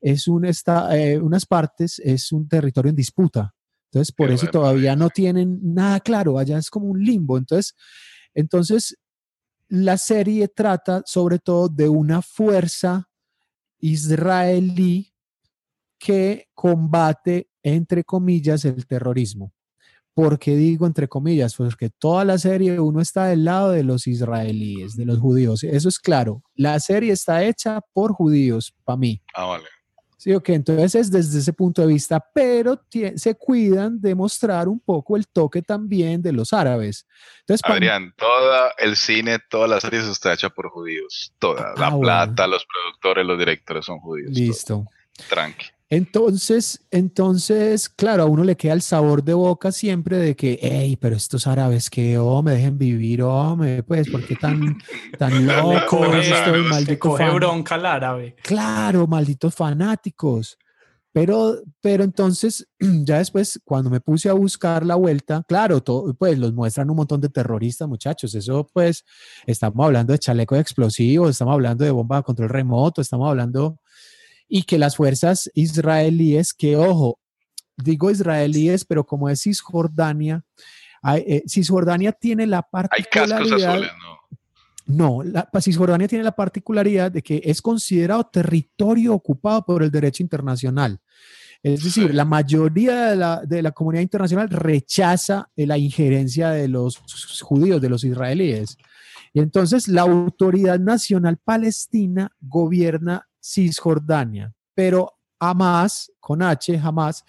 [0.00, 3.56] es un esta, eh, unas partes, es un territorio en disputa.
[3.90, 7.38] Entonces, por eso todavía no tienen nada claro, allá es como un limbo.
[7.38, 7.74] Entonces,
[8.34, 8.96] entonces,
[9.66, 13.08] la serie trata sobre todo de una fuerza
[13.80, 15.12] israelí
[15.98, 19.52] que combate entre comillas, el terrorismo.
[20.14, 21.54] ¿Por qué digo entre comillas?
[21.56, 25.62] Pues que toda la serie uno está del lado de los israelíes, de los judíos.
[25.62, 26.42] Eso es claro.
[26.56, 29.22] La serie está hecha por judíos, para mí.
[29.32, 29.64] Ah, vale.
[30.16, 32.82] Sí, ok, entonces es desde ese punto de vista, pero
[33.14, 37.06] se cuidan de mostrar un poco el toque también de los árabes.
[37.40, 41.32] Entonces, Adrián, todo el cine, toda la serie está hecha por judíos.
[41.38, 41.72] Toda.
[41.76, 44.32] la ah, plata, los productores, los directores son judíos.
[44.32, 44.84] Listo.
[45.28, 45.66] Tranqui.
[45.90, 50.98] Entonces, entonces, claro, a uno le queda el sabor de boca siempre de que, hey,
[51.00, 54.76] pero estos árabes que, oh, me dejen vivir, oh, me, pues, ¿por qué tan,
[55.18, 56.14] tan locos?
[56.14, 58.36] Estoy maldito coge bronca al árabe.
[58.42, 60.58] Claro, malditos fanáticos.
[61.10, 66.38] Pero, pero entonces, ya después, cuando me puse a buscar la vuelta, claro, todo, pues
[66.38, 68.34] los muestran un montón de terroristas, muchachos.
[68.34, 69.06] Eso, pues,
[69.46, 73.80] estamos hablando de chaleco de explosivos, estamos hablando de bomba de control remoto, estamos hablando
[74.48, 77.18] y que las fuerzas israelíes, que ojo,
[77.76, 80.42] digo israelíes, pero como es Cisjordania,
[81.14, 83.38] eh, Cisjordania tiene la particularidad...
[83.38, 84.18] Hay cascos azules, ¿no?
[84.88, 90.22] No, la, Cisjordania tiene la particularidad de que es considerado territorio ocupado por el derecho
[90.22, 90.98] internacional.
[91.62, 96.96] Es decir, la mayoría de la, de la, comunidad internacional rechaza la injerencia de los
[97.42, 98.78] judíos, de los israelíes.
[99.34, 107.24] Y entonces la Autoridad Nacional Palestina gobierna Cisjordania, pero Hamas, con H, Hamas,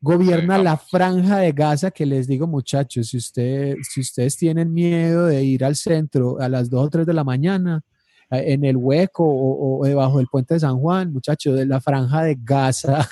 [0.00, 5.26] gobierna la franja de Gaza que les digo muchachos, si, usted, si ustedes tienen miedo
[5.26, 7.82] de ir al centro a las 2 o 3 de la mañana,
[8.30, 12.22] eh, en el hueco o, debajo del puente de San Juan, muchachos, de la franja
[12.22, 13.08] de Gaza.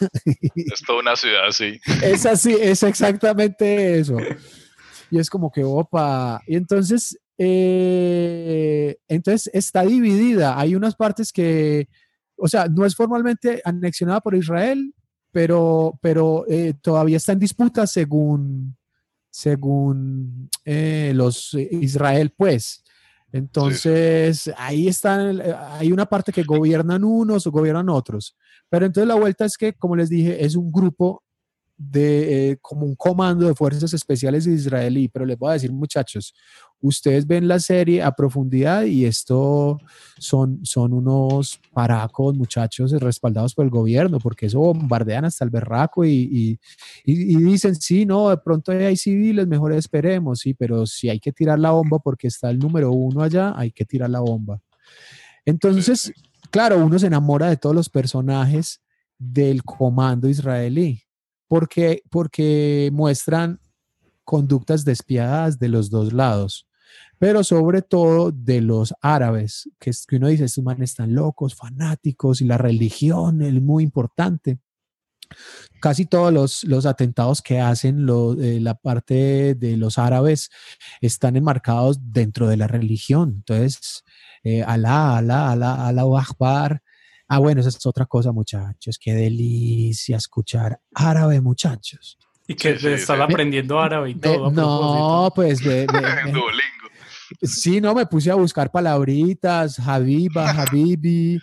[0.54, 1.80] Es toda una ciudad así.
[2.02, 4.16] Es así, es exactamente eso.
[5.10, 10.58] Y es como que, opa, y entonces, eh, entonces está dividida.
[10.58, 11.88] Hay unas partes que,
[12.36, 14.94] o sea, no es formalmente anexionada por Israel,
[15.30, 18.76] pero, pero eh, todavía está en disputa según,
[19.30, 22.84] según eh, los eh, Israel, pues.
[23.32, 28.36] Entonces, ahí están, hay una parte que gobiernan unos o gobiernan otros.
[28.68, 31.22] Pero entonces la vuelta es que, como les dije, es un grupo
[31.76, 35.08] de como un comando de fuerzas especiales israelí.
[35.08, 36.34] Pero les voy a decir, muchachos,
[36.82, 39.78] ustedes ven la serie a profundidad y esto
[40.18, 46.04] son, son unos paracos, muchachos respaldados por el gobierno, porque eso bombardean hasta el berraco
[46.04, 46.58] y,
[47.04, 51.58] dicen, sí, no, de pronto hay civiles, mejor esperemos, sí, pero si hay que tirar
[51.58, 54.60] la bomba porque está el número uno allá, hay que tirar la bomba.
[55.44, 56.12] Entonces,
[56.50, 58.80] claro, uno se enamora de todos los personajes
[59.18, 61.02] del comando israelí,
[61.52, 63.60] porque, porque muestran
[64.24, 66.66] conductas despiadadas de los dos lados
[67.18, 71.54] pero sobre todo de los árabes, que, es, que uno dice, estos manes están locos,
[71.54, 74.58] fanáticos, y la religión es muy importante.
[75.80, 80.50] Casi todos los, los atentados que hacen eh, la parte de los árabes
[81.00, 83.34] están enmarcados dentro de la religión.
[83.36, 84.02] Entonces,
[84.42, 86.82] eh, Alá, Alá, Alá, Alá Akbar.
[87.34, 88.98] Ah, bueno, esa es otra cosa, muchachos.
[89.00, 92.18] Qué delicia escuchar árabe, muchachos.
[92.46, 94.50] Y que están aprendiendo árabe y todo.
[94.50, 95.86] no, pues ve,
[97.42, 101.40] Sí, no, me puse a buscar palabritas, Habiba, Habibi,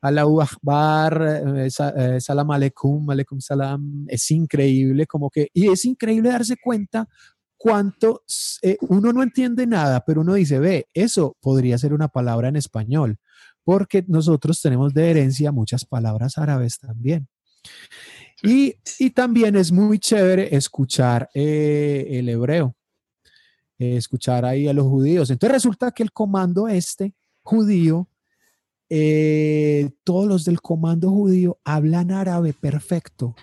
[0.00, 4.04] Allahu Akbar, eh, eh, Salam Aleikum, Aleikum Salam.
[4.06, 7.08] Es increíble, como que, y es increíble darse cuenta
[7.56, 8.22] cuánto
[8.62, 12.54] eh, uno no entiende nada, pero uno dice, ve, eso podría ser una palabra en
[12.54, 13.18] español,
[13.64, 17.28] porque nosotros tenemos de herencia muchas palabras árabes también.
[18.42, 22.74] Y, y también es muy chévere escuchar el hebreo
[23.82, 25.28] eh, escuchar ahí a los judíos.
[25.28, 28.06] Entonces resulta que el comando este judío,
[28.88, 33.34] eh, todos los del comando judío hablan árabe perfecto.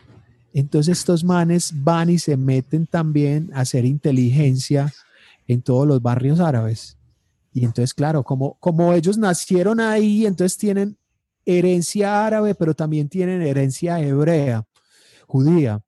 [0.53, 4.93] Entonces estos manes van y se meten también a hacer inteligencia
[5.45, 6.97] en todos los barrios árabes.
[7.51, 10.97] Y entonces, claro, como, como ellos nacieron ahí, entonces tienen
[11.45, 14.65] herencia árabe, pero también tienen herencia hebrea,
[15.25, 15.81] judía.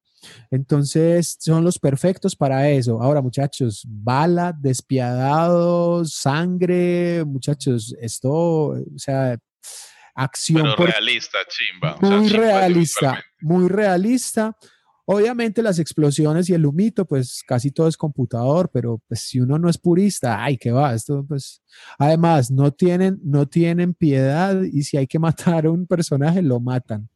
[0.50, 3.02] Entonces son los perfectos para eso.
[3.02, 9.38] Ahora, muchachos, bala, despiadados, sangre, muchachos, esto, o sea,
[10.16, 10.74] acción.
[10.78, 11.98] Pero realista, chimba.
[12.02, 14.56] Muy realista, muy realista.
[15.06, 19.58] Obviamente las explosiones y el humito, pues casi todo es computador, pero pues si uno
[19.58, 21.62] no es purista, ay, qué va, esto pues...
[21.98, 26.60] Además, no tienen, no tienen piedad y si hay que matar a un personaje, lo
[26.60, 27.10] matan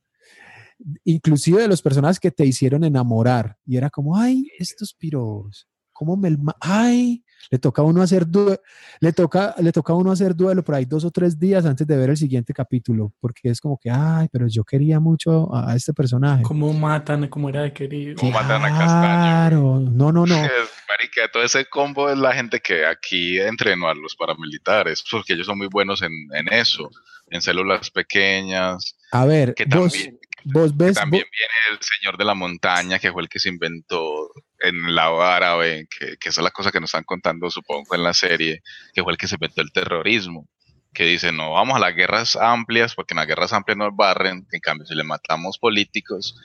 [1.03, 3.57] inclusive de los personajes que te hicieron enamorar.
[3.65, 6.35] Y era como, ay, estos piros, ¿cómo me...
[6.59, 8.59] Ay, le toca a uno hacer duelo,
[8.99, 11.85] le toca, le toca a uno hacer duelo por ahí dos o tres días antes
[11.85, 15.75] de ver el siguiente capítulo, porque es como que, ay, pero yo quería mucho a,
[15.75, 16.43] este personaje.
[16.43, 17.27] ¿Cómo matan?
[17.27, 18.15] ¿Cómo era de querido?
[18.17, 18.89] ¿Cómo matan a Castaño?
[18.91, 20.35] Claro, no, no, no.
[20.35, 25.47] Marica, todo ese combo es la gente que aquí entrenó a los paramilitares, porque ellos
[25.47, 26.89] son muy buenos en, en eso,
[27.27, 28.97] en células pequeñas.
[29.11, 29.89] A ver, que también,
[30.21, 30.95] Vos ves.
[30.95, 34.29] También viene el señor de la montaña, que fue el que se inventó
[34.59, 38.03] en lado árabe, que, que esa es la cosa que nos están contando, supongo, en
[38.03, 38.61] la serie,
[38.93, 40.47] que fue el que se inventó el terrorismo.
[40.93, 44.47] Que dice, no vamos a las guerras amplias, porque en las guerras amplias nos barren,
[44.49, 46.39] en cambio, si le matamos políticos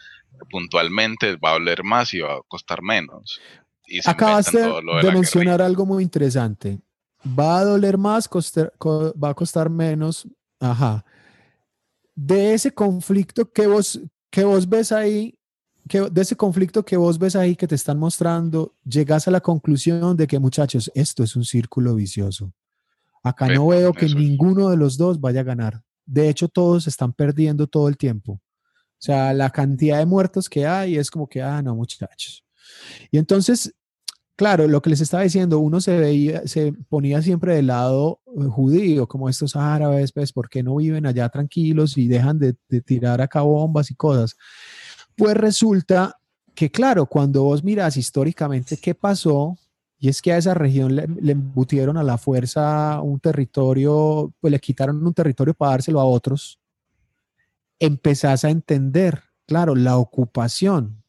[0.51, 3.40] puntualmente, va a doler más y va a costar menos.
[3.86, 4.61] Y Acabas de,
[5.03, 6.80] de mencionar algo muy interesante.
[7.26, 10.26] Va a doler más, va a costar menos.
[10.59, 11.05] Ajá
[12.22, 13.98] de ese conflicto que vos,
[14.30, 15.38] que vos ves ahí,
[15.88, 19.40] que, de ese conflicto que vos ves ahí que te están mostrando, llegas a la
[19.40, 22.52] conclusión de que muchachos, esto es un círculo vicioso.
[23.22, 25.82] Acá no veo que ninguno de los dos vaya a ganar.
[26.04, 28.32] De hecho, todos están perdiendo todo el tiempo.
[28.32, 32.44] O sea, la cantidad de muertos que hay es como que, ah, no, muchachos.
[33.10, 33.74] Y entonces,
[34.36, 38.44] claro, lo que les estaba diciendo, uno se veía, se ponía siempre del lado eh,
[38.44, 43.20] judío, como estos árabes, pues, ¿por qué no viven allá tranquilos y dejan de, tirar
[43.20, 44.36] acá bombas y cosas?
[45.16, 46.16] Pues resulta
[46.54, 49.56] que, claro, cuando vos miras históricamente qué pasó,
[49.98, 54.50] y es que a esa región le, le, embutieron a la fuerza un territorio, pues
[54.50, 56.58] le quitaron un territorio para dárselo a otros.
[57.78, 61.02] empezás a entender, claro, la ocupación,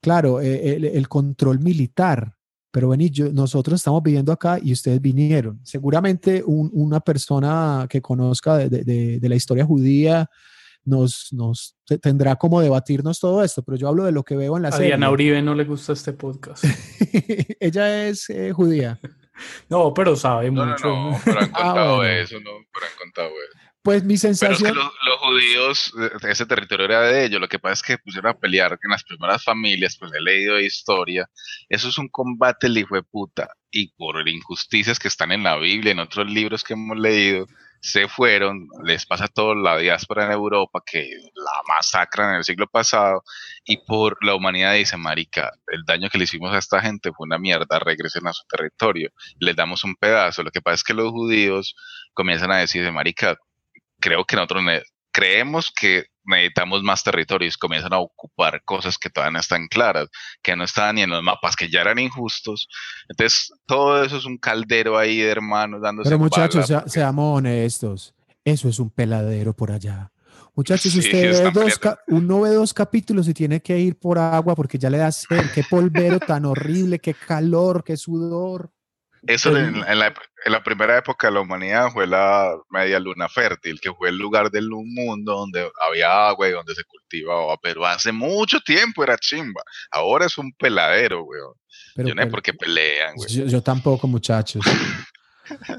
[0.00, 2.36] claro, el, el control militar,
[2.70, 5.60] pero vení, yo, nosotros estamos viviendo acá y ustedes vinieron.
[5.64, 10.28] Seguramente un- una persona que conozca de, de- de- de la historia judía
[10.84, 14.56] nos, nos te- tendrá como debatirnos todo esto, pero yo hablo de lo que veo
[14.56, 14.86] en la A serie.
[14.88, 16.64] Diana Uribe no le gusta este podcast.
[17.60, 18.98] Ella es eh, judía.
[19.70, 20.86] No, pero sabe No, no, mucho.
[20.88, 22.12] no, pero han Ah, contado bueno.
[22.20, 23.69] eso, no, pero han contado eso.
[23.82, 24.76] Pues mi Pero es que sensación...
[24.76, 25.92] los, los judíos,
[26.28, 27.40] ese territorio era de ellos.
[27.40, 30.56] Lo que pasa es que pusieron a pelear en las primeras familias, pues he leído
[30.56, 31.30] de historia.
[31.68, 33.48] Eso es un combate, el hijo de puta.
[33.70, 37.46] Y por injusticias que están en la Biblia, en otros libros que hemos leído,
[37.80, 38.68] se fueron.
[38.84, 43.22] Les pasa a toda la diáspora en Europa que la masacran en el siglo pasado.
[43.64, 47.24] Y por la humanidad dice, Marica, el daño que le hicimos a esta gente fue
[47.24, 49.10] una mierda, regresen a su territorio.
[49.38, 50.42] Les damos un pedazo.
[50.42, 51.74] Lo que pasa es que los judíos
[52.12, 53.38] comienzan a decir, Marica,
[54.00, 54.62] creo que nosotros
[55.12, 60.08] creemos que necesitamos más territorios, comienzan a ocupar cosas que todavía no están claras,
[60.42, 62.68] que no estaban ni en los mapas, que ya eran injustos.
[63.08, 67.38] Entonces, todo eso es un caldero ahí de hermanos dándose Pero muchachos, bala, sea- seamos
[67.38, 68.14] honestos.
[68.44, 70.12] Eso es un peladero por allá.
[70.54, 74.54] Muchachos, Sí, usted ve dos, uno ve dos capítulos y tiene que ir por agua
[74.54, 75.50] porque ya le da sed.
[75.52, 78.70] Qué polvero tan horrible, qué calor, qué sudor.
[79.26, 80.06] Eso Pero- en, en la,
[80.46, 84.16] en la primera época de la humanidad fue la media luna fértil, que fue el
[84.16, 89.18] lugar del mundo donde había agua y donde se cultivaba, pero hace mucho tiempo era
[89.18, 89.62] chimba.
[89.90, 91.54] Ahora es un peladero, weón.
[91.94, 93.28] Pero, Yo no sé por qué pelean, güey.
[93.28, 94.64] yo, yo tampoco, muchachos.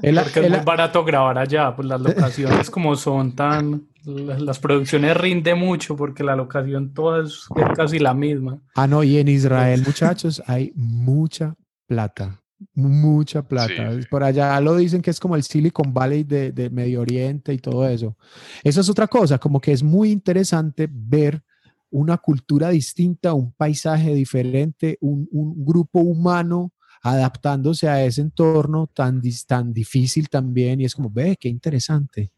[0.02, 3.88] El- Porque es muy barato grabar allá, pues las locaciones como son tan...
[4.04, 8.58] la- Las producciones rinde mucho porque la locación toda es casi la misma.
[8.74, 11.54] ah, no, y en Israel, muchachos, hay mucha
[11.86, 12.38] plata.
[12.74, 14.00] Mucha plata.
[14.00, 14.06] Sí.
[14.10, 17.58] Por allá lo dicen que es como el Silicon Valley de, de Medio Oriente y
[17.58, 18.16] todo eso.
[18.62, 21.42] Eso es otra cosa, como que es muy interesante ver
[21.90, 29.20] una cultura distinta, un paisaje diferente, un, un grupo humano adaptándose a ese entorno tan,
[29.46, 30.80] tan difícil también.
[30.80, 32.30] Y es como, ve, qué interesante.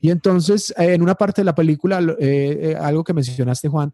[0.00, 3.92] Y entonces, eh, en una parte de la película, eh, eh, algo que mencionaste, Juan,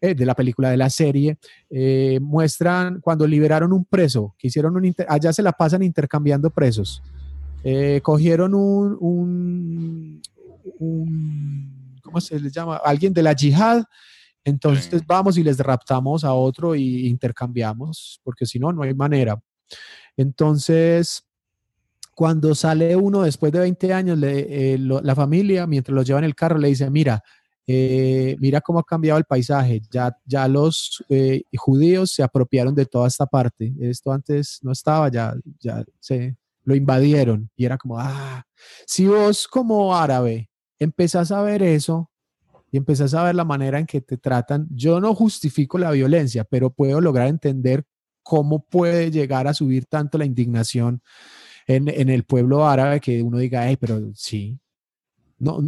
[0.00, 1.38] eh, de la película, de la serie,
[1.68, 7.02] eh, muestran cuando liberaron un preso, que hicieron un, allá se la pasan intercambiando presos.
[8.02, 10.22] Cogieron un, un,
[10.78, 12.76] un- ¿cómo se les llama?
[12.84, 13.84] Alguien de la yihad.
[14.42, 15.04] Entonces Sí.
[15.06, 19.38] vamos y les raptamos a otro y intercambiamos, porque si no, no hay manera.
[20.16, 21.22] Entonces,
[22.14, 26.18] cuando sale uno después de 20 años, le- eh, lo- la familia, mientras lo lleva
[26.18, 27.22] en el carro, le dice, mira,
[27.66, 32.86] eh, mira cómo ha cambiado el paisaje, ya, ya los eh, judíos se apropiaron de
[32.86, 37.98] toda esta parte, esto antes no estaba, ya, ya se lo invadieron y era como,
[37.98, 38.44] ah,
[38.86, 42.10] si vos como árabe empezás a ver eso
[42.72, 46.44] y empezás a ver la manera en que te tratan, yo no justifico la violencia,
[46.44, 47.84] pero puedo lograr entender
[48.22, 51.02] cómo puede llegar a subir tanto la indignación
[51.74, 54.58] en, en el pueblo árabe que uno diga, hey, pero sí,
[55.38, 55.60] no,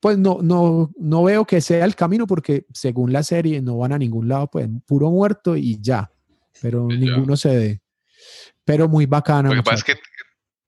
[0.00, 3.92] pues no, no, no veo que sea el camino porque según la serie no van
[3.92, 6.10] a ningún lado, pues puro muerto y ya,
[6.62, 7.12] pero Y ya.
[7.12, 7.80] ninguno se dé.
[8.64, 9.48] Pero muy bacana.
[9.50, 9.94] Lo que pasa es que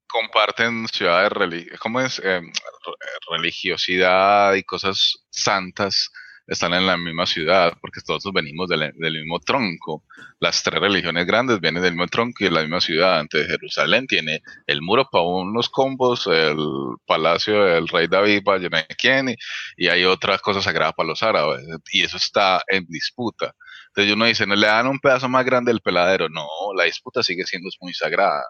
[0.07, 1.31] comparten ciudades,
[1.79, 2.19] ¿cómo es?
[2.19, 6.11] Eh, re- religiosidad y cosas santas
[6.47, 10.03] están en la misma ciudad, porque todos venimos del, mismo tronco.
[10.39, 13.21] Las tres religiones grandes vienen del mismo tronco y de la misma ciudad.
[13.21, 16.57] Entonces Jerusalén tiene el muro para unos combos, el
[17.05, 19.35] palacio del rey David para quién, y,
[19.77, 21.61] y hay otras cosas sagradas para los árabes.
[21.91, 23.53] Y eso está en disputa.
[23.87, 26.27] Entonces uno dice, no le dan un pedazo más grande del peladero.
[26.29, 28.43] No, la disputa sigue siendo muy sagrada.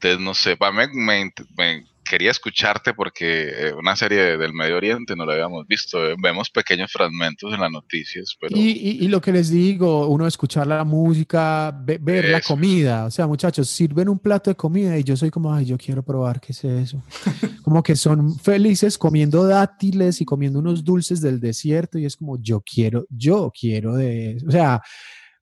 [0.00, 5.26] Entonces, no sé, me, me quería escucharte porque eh, una serie del Medio Oriente no
[5.26, 6.06] la habíamos visto.
[6.08, 10.06] eh, Vemos pequeños fragmentos en las noticias, pero Y, y- y lo que les digo,
[10.08, 14.56] uno escuchar la música, ve- ver la comida, o sea, muchachos, sirven un plato de
[14.56, 17.02] comida y yo soy como, ay, yo quiero probar, ¿qué es eso?
[17.62, 22.40] como que son felices comiendo dátiles y comiendo unos dulces del desierto y es como,
[22.40, 24.46] yo quiero, yo quiero de eso.
[24.46, 24.80] O sea,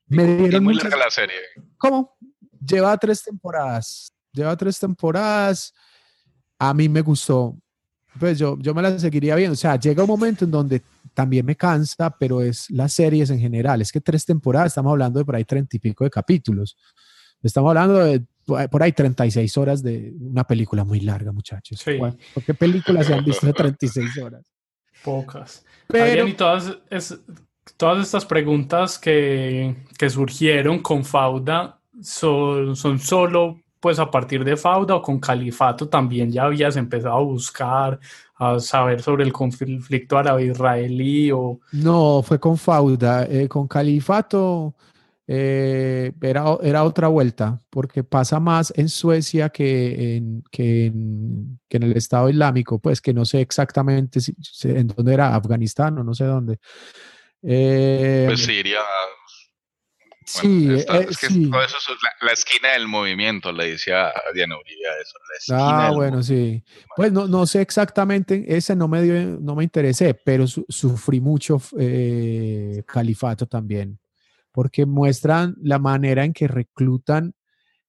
[0.08, 0.90] me dieron muy muchas...
[0.90, 1.36] larga la serie.
[1.78, 2.16] ¿Cómo?
[2.66, 5.72] Lleva tres temporadas, lleva tres temporadas,
[6.58, 7.56] a mí me gustó.
[8.18, 9.52] Pues yo, yo me la seguiría viendo.
[9.54, 10.82] O sea, llega un momento en donde
[11.12, 13.80] también me cansa, pero es las series en general.
[13.82, 16.76] Es que tres temporadas, estamos hablando de por ahí treinta y pico de capítulos.
[17.42, 18.24] Estamos hablando de
[18.70, 21.80] por ahí 36 horas de una película muy larga, muchachos.
[21.84, 21.98] Sí.
[21.98, 24.46] ¿Cuál- ¿Por qué películas se han visto de 36 horas?
[25.04, 25.64] Pocas.
[25.88, 27.18] Pero, Adrián, y todas, es-
[27.76, 34.56] todas estas preguntas que, que surgieron con Fauda son, son solo pues a partir de
[34.56, 38.00] Fauda o con Califato también ya habías empezado a buscar,
[38.34, 41.60] a saber sobre el conflicto árabe-israelí o...
[41.70, 43.28] No, fue con Fauda.
[43.30, 44.74] Eh, con Califato
[45.28, 51.76] eh, era, era, otra vuelta, porque pasa más en Suecia que en, que en, que
[51.76, 54.34] en el Estado Islámico, pues que no sé exactamente si,
[54.64, 56.58] en dónde era, Afganistán o no sé dónde.
[57.40, 58.80] Eh, pues Siria.
[60.26, 60.84] Sí, es
[61.18, 61.86] que Todo eso es
[62.20, 65.54] la, esquina del movimiento, le decía a Diana Uribe eso.
[65.54, 66.62] ah, bueno, sí.
[66.94, 71.60] Pues no, no sé exactamente, ese no me, dio, no me interesé, pero sufrí mucho
[71.78, 73.98] eh, califato también
[74.56, 77.34] porque muestran la manera en que reclutan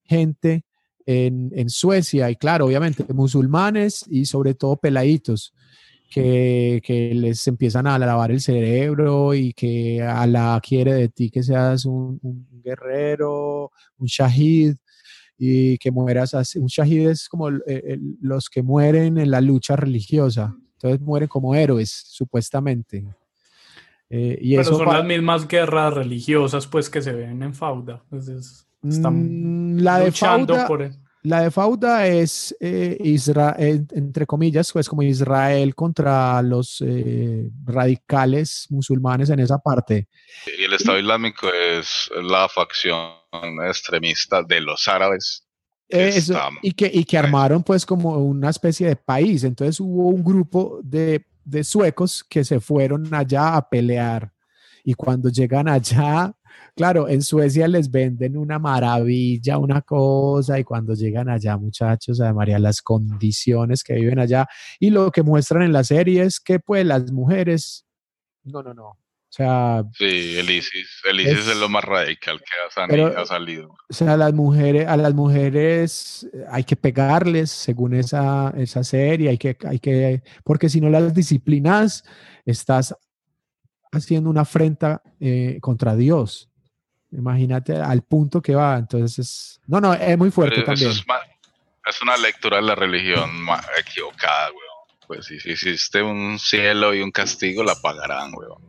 [0.03, 0.65] gente
[1.05, 5.53] en, en, Suecia y claro, obviamente musulmanes y sobre todo peladitos
[6.09, 11.43] que, que, les empiezan a lavar el cerebro y que Allah quiere de ti que
[11.43, 12.19] seas un,
[12.63, 14.75] guerrero, un shahid
[15.37, 16.59] y que mueras así.
[16.59, 21.89] Un shahid es como los que mueren en la lucha religiosa, entonces mueren como héroes
[21.89, 23.05] supuestamente.
[24.09, 28.03] Eh, y Pero son las mismas guerras religiosas pues que se ven en Fauda.
[28.83, 30.89] están mm, la de Fauda, por
[31.27, 38.67] La de Fauda es eh, Israel, entre comillas, pues como Israel contra los eh, radicales
[38.69, 40.07] musulmanes en esa parte.
[40.57, 43.11] Y el Estado Islámico es la facción
[43.67, 45.43] extremista de los árabes.
[46.61, 49.43] y, que, y que armaron pues como una especie de país.
[49.43, 54.33] Entonces hubo un grupo de de suecos que se fueron allá a pelear.
[54.83, 56.33] Y cuando llegan allá,
[56.77, 62.31] claro, en Suecia les venden una maravilla, una cosa, y cuando llegan allá, muchachos, a
[62.33, 64.47] María, las condiciones que viven allá
[64.79, 67.85] y lo que muestran en la serie es que pues las mujeres,
[68.43, 68.97] no, no, no, o
[69.29, 69.83] sea.
[69.93, 71.01] Sí, el ISIS.
[71.09, 73.75] El ISIS es, lo más radical que ha, salido.
[73.89, 79.29] O sea, a las mujeres, a las mujeres hay que pegarles según esa, esa serie,
[79.29, 82.03] hay que, hay que, porque si no las disciplinas,
[82.45, 82.95] estás
[83.91, 86.46] haciendo una afrenta eh, contra Dios.
[87.11, 88.77] Imagínate al punto que va.
[88.77, 90.91] Entonces, no, no, es muy fuerte también.
[90.91, 93.29] Es, una lectura de la religión
[93.79, 95.07] equivocada, weón.
[95.07, 98.61] Pues si, existe un cielo y un castigo, la pagarán, weón.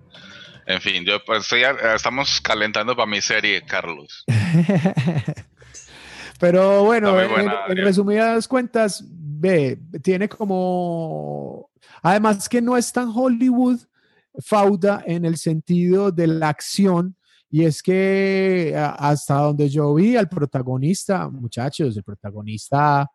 [0.66, 1.50] En fin, yo pues
[1.94, 4.24] estamos calentando para mi serie, Carlos.
[6.38, 11.70] Pero bueno, en, resumidas cuentas, ve, tiene como,
[12.02, 13.80] además que no es tan Hollywood,
[14.40, 17.16] Fauda en el sentido de la acción,
[17.50, 23.10] y es que hasta donde yo vi al protagonista, muchachos, el protagonista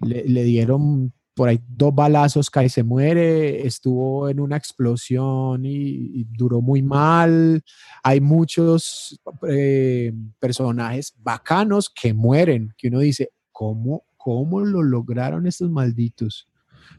[0.00, 6.24] le, dieron por ahí dos balazos, cae y se muere, estuvo en una explosión y,
[6.24, 7.62] duró muy mal.
[8.02, 15.70] Hay muchos eh, personajes bacanos que mueren, que uno dice, ¿cómo, ¿cómo lo lograron estos
[15.70, 16.48] malditos?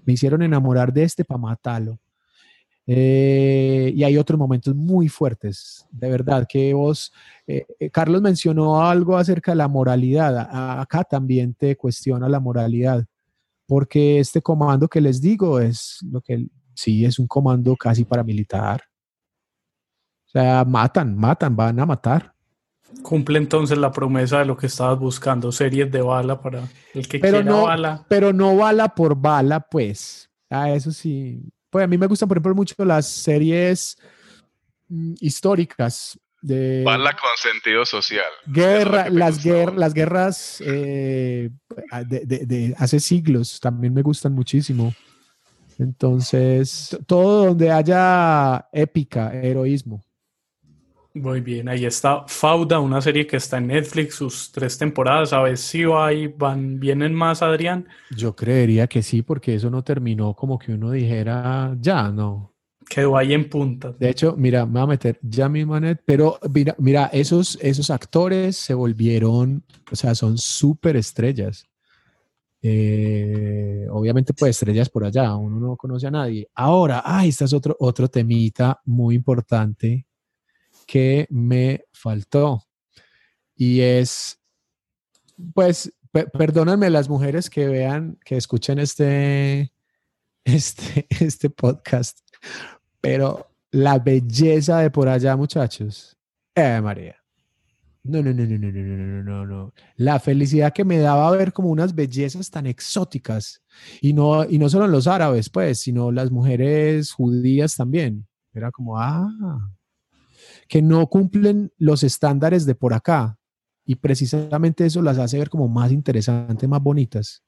[0.05, 1.99] Me hicieron enamorar de este para matarlo.
[2.88, 7.11] Eh, y hay otros momentos muy fuertes, de verdad, que vos,
[7.45, 13.05] eh, Carlos mencionó algo acerca de la moralidad, acá también te cuestiona la moralidad
[13.67, 18.81] porque este comando que les digo es lo que sí es un comando casi paramilitar.
[20.25, 22.33] O sea, matan, matan, van a matar.
[23.01, 26.63] Cumple entonces la promesa de lo que estabas buscando, series de bala para
[26.93, 28.05] el que quiera no, bala.
[28.07, 30.29] Pero no bala por bala, pues.
[30.49, 31.43] Ah, eso sí.
[31.78, 33.99] Pues a mí me gustan, por ejemplo, mucho las series
[34.88, 38.25] mm, históricas de Bala con sentido social.
[38.47, 41.51] Guerra, las, las guerras eh,
[42.07, 44.91] de, hace siglos también me gustan muchísimo.
[45.78, 50.03] Entonces, todo donde haya épica, heroísmo.
[51.22, 55.34] Muy bien, ahí está Fauda, una serie que está en Netflix, sus tres temporadas.
[55.34, 57.88] A ver si ahí van, vienen más, Adrián.
[58.15, 62.53] Yo creería que sí, porque eso no terminó como que uno dijera, ya, no.
[62.88, 63.95] Quedó ahí en punta.
[63.97, 68.55] De hecho, mira, me va a meter Jamie Manet, pero mira, mira esos, esos actores
[68.55, 71.68] se volvieron, o sea, son súper estrellas.
[72.61, 76.47] Eh, obviamente, pues estrellas por allá, uno no conoce a nadie.
[76.53, 80.07] Ahora, ah, este es otro, otro temita muy importante
[80.88, 82.63] que me faltó.
[83.55, 84.39] Y es,
[85.53, 89.73] pues, perdónenme las mujeres que vean, que escuchen este,
[90.43, 92.19] este, este podcast,
[93.01, 96.17] pero la belleza de por allá, muchachos.
[96.55, 97.15] Eh, María.
[98.03, 99.73] No, no, no, no, no, no, no, no, no.
[99.97, 103.61] La felicidad que me daba ver como unas bellezas tan exóticas.
[103.99, 108.25] Y no, y no solo los árabes, pues, sino las mujeres judías también.
[108.53, 109.27] Era como, ah,
[110.68, 113.38] que no cumplen los estándares de por acá.
[113.89, 117.41] y precisamente eso las hace ver como más interesantes, más bonitas.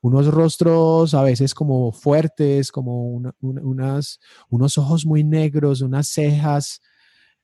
[0.00, 6.80] Unos rostros a veces como fuertes, como unas, unos ojos muy negros, unas cejas,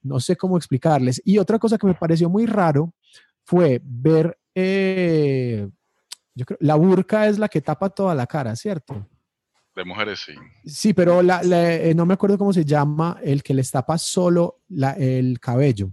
[0.03, 1.21] no sé cómo explicarles.
[1.25, 2.95] Y otra cosa que me pareció muy raro
[3.45, 5.68] fue ver, eh,
[6.35, 9.07] yo creo, la burka es la que tapa toda la cara, ¿cierto?
[9.81, 10.35] De mujeres, sí.
[10.66, 14.61] Sí, pero eh, no me acuerdo cómo se llama el que les tapa solo
[14.99, 15.91] el cabello.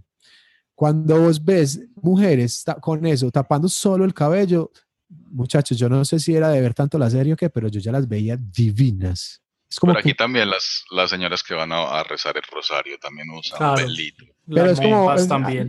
[0.74, 4.70] Cuando vos ves mujeres con eso, tapando solo el cabello,
[5.08, 7.80] muchachos, yo no sé si era de ver tanto la serie o qué, pero yo
[7.80, 9.42] ya las veía divinas.
[9.70, 13.30] Es como pero aquí también las, las señoras que van a, rezar el rosario también
[13.30, 13.76] usan claro.
[13.76, 14.26] pelito.
[14.46, 15.14] Pero es como,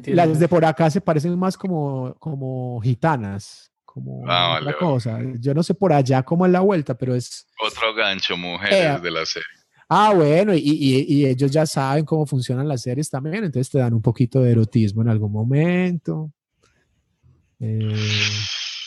[0.07, 5.19] las de por acá se parecen más como, como gitanas como ah, cosa.
[5.39, 7.47] Yo no sé por allá cómo es la vuelta, pero es...
[7.59, 9.47] Otro gancho, mujeres eh, de la serie.
[9.89, 13.95] Ah, bueno, y, y, ellos ya saben cómo funcionan las series también, entonces te dan
[13.95, 16.31] un poquito de erotismo en algún momento.
[17.59, 17.95] Eh,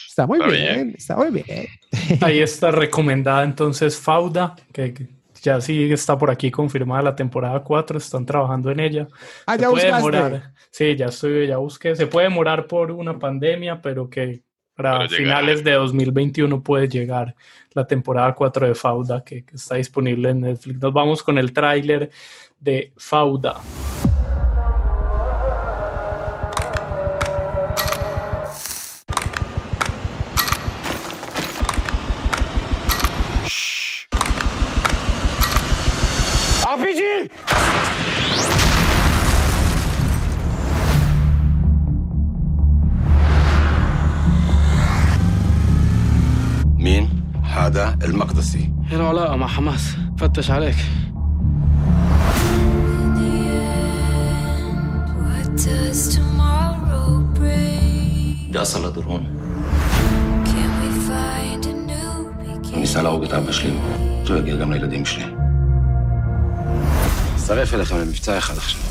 [0.06, 1.66] está muy bien, está muy bien.
[2.20, 5.08] Ahí está recomendada entonces Fauda, que,
[5.42, 9.08] ya sí está por aquí confirmada la temporada 4, están trabajando en ella.
[9.46, 11.96] Ah, ya puede demorar, sí, ya estoy, ya busqué.
[11.96, 14.44] Se puede demorar por una pandemia, pero que
[14.74, 17.34] para finales de 2021 puede llegar
[17.72, 20.80] la temporada 4 de Fauda que, que está disponible en Netflix.
[20.80, 22.10] Nos vamos con el tráiler
[22.58, 23.60] de Fauda.
[48.11, 50.75] المقدسي هنا علاقة مع حماس فتش عليك
[58.51, 59.37] ده أصل درون
[62.77, 63.73] ניסה להרוג את אבא שלי,
[64.25, 65.25] זה יגיע גם לילדים שלי.
[67.35, 68.81] אצטרף אליכם למבצע אחד עכשיו.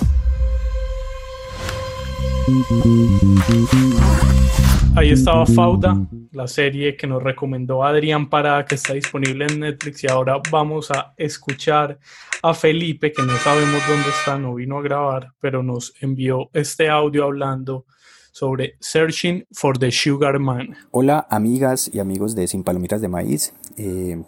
[4.97, 5.93] Ahí estaba Fauda,
[6.32, 10.90] la serie que nos recomendó Adrián para que está disponible en Netflix y ahora vamos
[10.90, 12.00] a escuchar
[12.42, 16.90] a Felipe que no sabemos dónde está, no vino a grabar, pero nos envió este
[16.90, 17.86] audio hablando
[18.32, 20.76] sobre Searching for the Sugar Man.
[20.92, 23.54] Hola amigas y amigos de Sin Palomitas de Maíz.
[23.78, 24.24] Eh,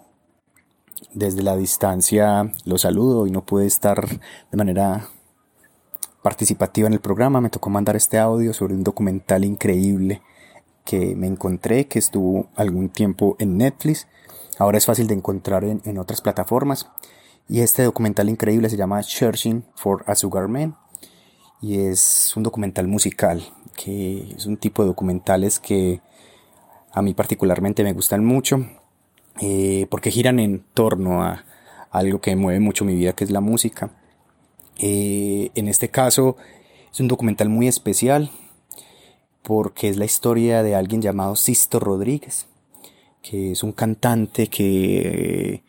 [1.14, 5.08] desde la distancia los saludo y no pude estar de manera
[6.22, 7.40] participativa en el programa.
[7.40, 10.20] Me tocó mandar este audio sobre un documental increíble
[10.84, 14.06] que me encontré, que estuvo algún tiempo en Netflix.
[14.58, 16.88] Ahora es fácil de encontrar en, otras plataformas.
[17.48, 20.76] Y este documental increíble se llama Searching for a Sugar Man.
[21.60, 23.42] Y es un documental musical,
[23.74, 26.00] que es un tipo de documentales que
[26.92, 28.66] a mí particularmente me gustan mucho,
[29.40, 31.44] eh, porque giran en torno a
[31.90, 33.90] algo que mueve mucho mi vida, que es la música.
[34.78, 36.36] Eh, en este caso
[36.92, 38.30] es un documental muy especial
[39.44, 42.46] porque es la historia de alguien llamado Sisto Rodríguez,
[43.22, 45.62] que es un cantante que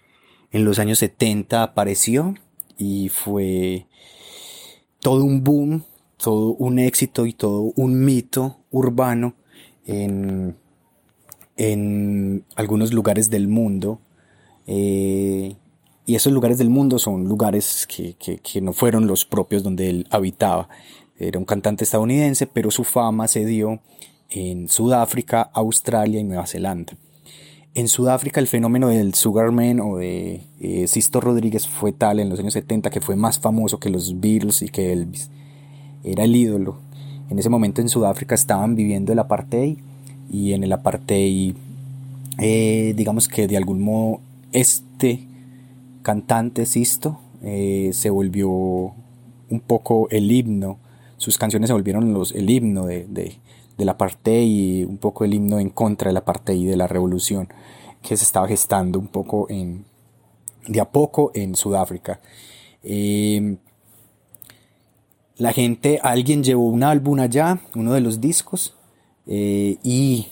[0.51, 2.33] en los años 70 apareció
[2.77, 3.87] y fue
[5.01, 5.83] todo un boom,
[6.17, 9.35] todo un éxito y todo un mito urbano
[9.85, 10.55] en,
[11.57, 13.99] en algunos lugares del mundo.
[14.67, 15.57] Eh,
[16.05, 20.07] y esos lugares del mundo son lugares que, que, no fueron los propios donde él
[20.11, 20.69] habitaba.
[21.17, 23.79] Era un cantante estadounidense, pero su fama se dio
[24.29, 26.93] en Sudáfrica, Australia y Nueva Zelanda.
[27.73, 32.39] En Sudáfrica el fenómeno del Sugarman o de eh, Sisto Rodríguez fue tal en los
[32.39, 35.29] años 70 que fue más famoso que los Beatles y que Elvis.
[36.03, 36.77] Era el ídolo.
[37.29, 39.77] En ese momento en Sudáfrica estaban viviendo el apartheid
[40.31, 41.55] y en el apartheid
[42.37, 44.19] eh, digamos que de algún modo
[44.51, 45.27] este
[46.01, 50.77] cantante Sisto eh, se volvió un poco el himno
[51.17, 53.37] sus canciones se volvieron los, el himno de, de,
[53.77, 56.77] de la parte y un poco el himno en contra de la parte y de
[56.77, 57.49] la revolución
[58.01, 59.85] que se estaba gestando un poco en,
[60.67, 62.19] de a poco en Sudáfrica.
[62.83, 63.57] Em,
[65.37, 68.73] la gente, alguien llevó un álbum allá, uno de los discos,
[69.27, 70.27] eh, y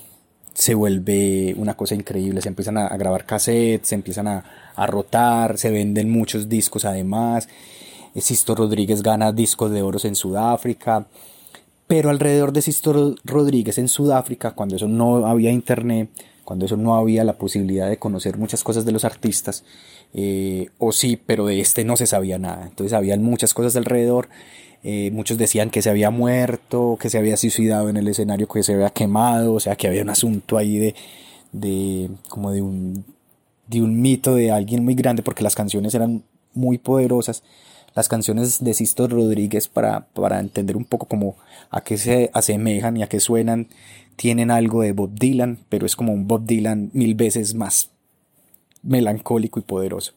[0.54, 2.42] se vuelve una cosa increíble.
[2.42, 7.50] Se empiezan a, grabar cassettes, se empiezan a, a, rotar, se venden muchos discos además.
[8.22, 11.08] Sisto Rodríguez gana discos de oro en Sudáfrica,
[11.88, 16.10] pero alrededor de Sisto Rodríguez en Sudáfrica, cuando eso no había internet,
[16.44, 19.64] cuando eso no había la posibilidad de conocer muchas cosas de los artistas,
[20.14, 22.68] eh, o sí, pero de este no se sabía nada.
[22.68, 24.30] Entonces habían muchas cosas alrededor.
[24.84, 28.64] Eh, muchos decían que se había muerto, que se había suicidado en el escenario, que
[28.64, 30.96] se había quemado, o sea, que había un asunto ahí de,
[31.54, 33.06] de como de un,
[33.68, 37.44] de un mito de alguien muy grande, porque las canciones eran muy poderosas.
[37.96, 41.36] Las canciones de Sisto Rodríguez, para, para entender un poco como
[41.70, 43.68] a qué se asemejan y a qué suenan,
[44.16, 47.90] tienen algo de Bob Dylan, pero es como un Bob Dylan mil veces más
[48.82, 50.14] melancólico y poderoso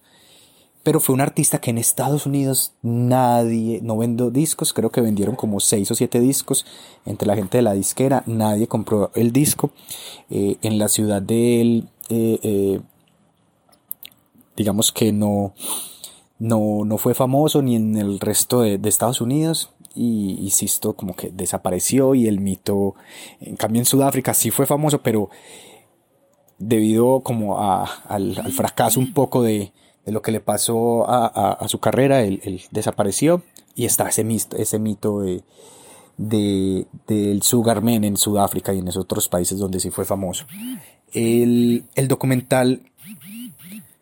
[0.87, 5.35] pero fue un artista que en Estados Unidos nadie, no vendió discos, creo que vendieron
[5.35, 6.65] como seis o siete discos
[7.05, 9.73] entre la gente de la disquera, nadie compró el disco.
[10.31, 12.81] Eh, en la ciudad de él, eh, eh,
[14.57, 15.55] digamos que no,
[16.39, 19.71] no, no, fue famoso ni en el resto de, Estados Unidos.
[19.95, 22.95] Y insisto, como que desapareció y el mito,
[23.41, 25.31] en cambio en Sudáfrica sí fue famoso, pero
[26.59, 29.73] debido como al fracaso un poco de,
[30.07, 33.43] de lo que le pasó a, su carrera, él, desapareció
[33.75, 35.43] y está ese, mito, ese mito de,
[36.17, 40.47] del Sugarman en Sudáfrica y en esos otros países donde sí fue famoso.
[41.13, 42.83] El, documental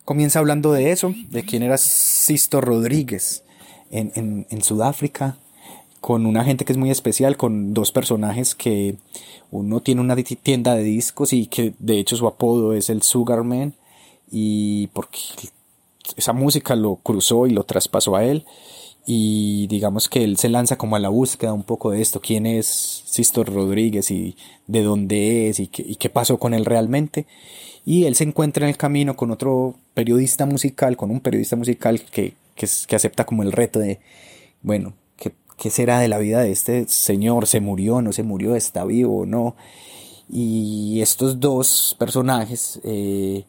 [0.04, 1.78] comienza hablando de eso, de quién era
[2.24, 3.44] Sisto Rodríguez
[3.90, 5.36] en, en, Sudáfrica,
[6.00, 8.96] con una gente que es muy especial, con dos personajes que
[9.50, 13.74] uno tiene una tienda de discos y que de hecho su apodo es el Sugarman
[14.30, 15.18] y porque
[16.16, 18.46] esa música lo cruzó y lo traspasó a él
[19.06, 22.46] y digamos que él se lanza como a la búsqueda un poco de esto, quién
[22.46, 24.36] es Sisto Rodríguez y
[24.66, 27.26] de dónde es y qué, pasó con él realmente.
[27.84, 32.00] Y él se encuentra en el camino con otro periodista musical, con un periodista musical
[32.00, 34.00] que, que, acepta como el reto de,
[34.62, 37.46] bueno, ¿qué, ¿qué, será de la vida de este señor?
[37.46, 38.00] ¿Se murió?
[38.00, 38.56] ¿No se murió?
[38.56, 39.54] ¿Está vivo o no?
[40.30, 43.44] Y estos dos personajes eh,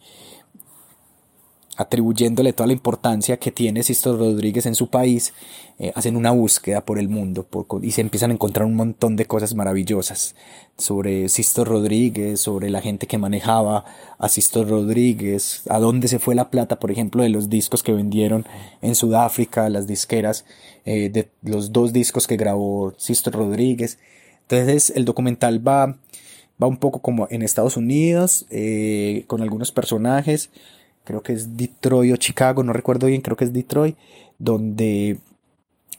[1.78, 5.34] atribuyéndole toda la importancia que tiene Sisto Rodríguez en su país,
[5.78, 7.45] eh, hacen una búsqueda por el mundo
[7.82, 10.36] y se empiezan a encontrar un montón de cosas maravillosas
[10.78, 13.84] sobre Sisto Rodríguez, sobre la gente que manejaba
[14.17, 17.93] a Sisto Rodríguez, a dónde se fue la plata, por ejemplo, de los discos que
[17.93, 18.45] vendieron
[18.82, 20.45] en Sudáfrica, las disqueras,
[20.86, 23.97] eh, de los dos discos que grabó Sisto Rodríguez.
[24.43, 25.97] Entonces el documental va,
[26.61, 30.51] va un poco como en Estados Unidos, eh, con algunos personajes,
[31.05, 33.95] creo que es Detroit o Chicago, no recuerdo bien, creo que es Detroit,
[34.37, 35.19] donde,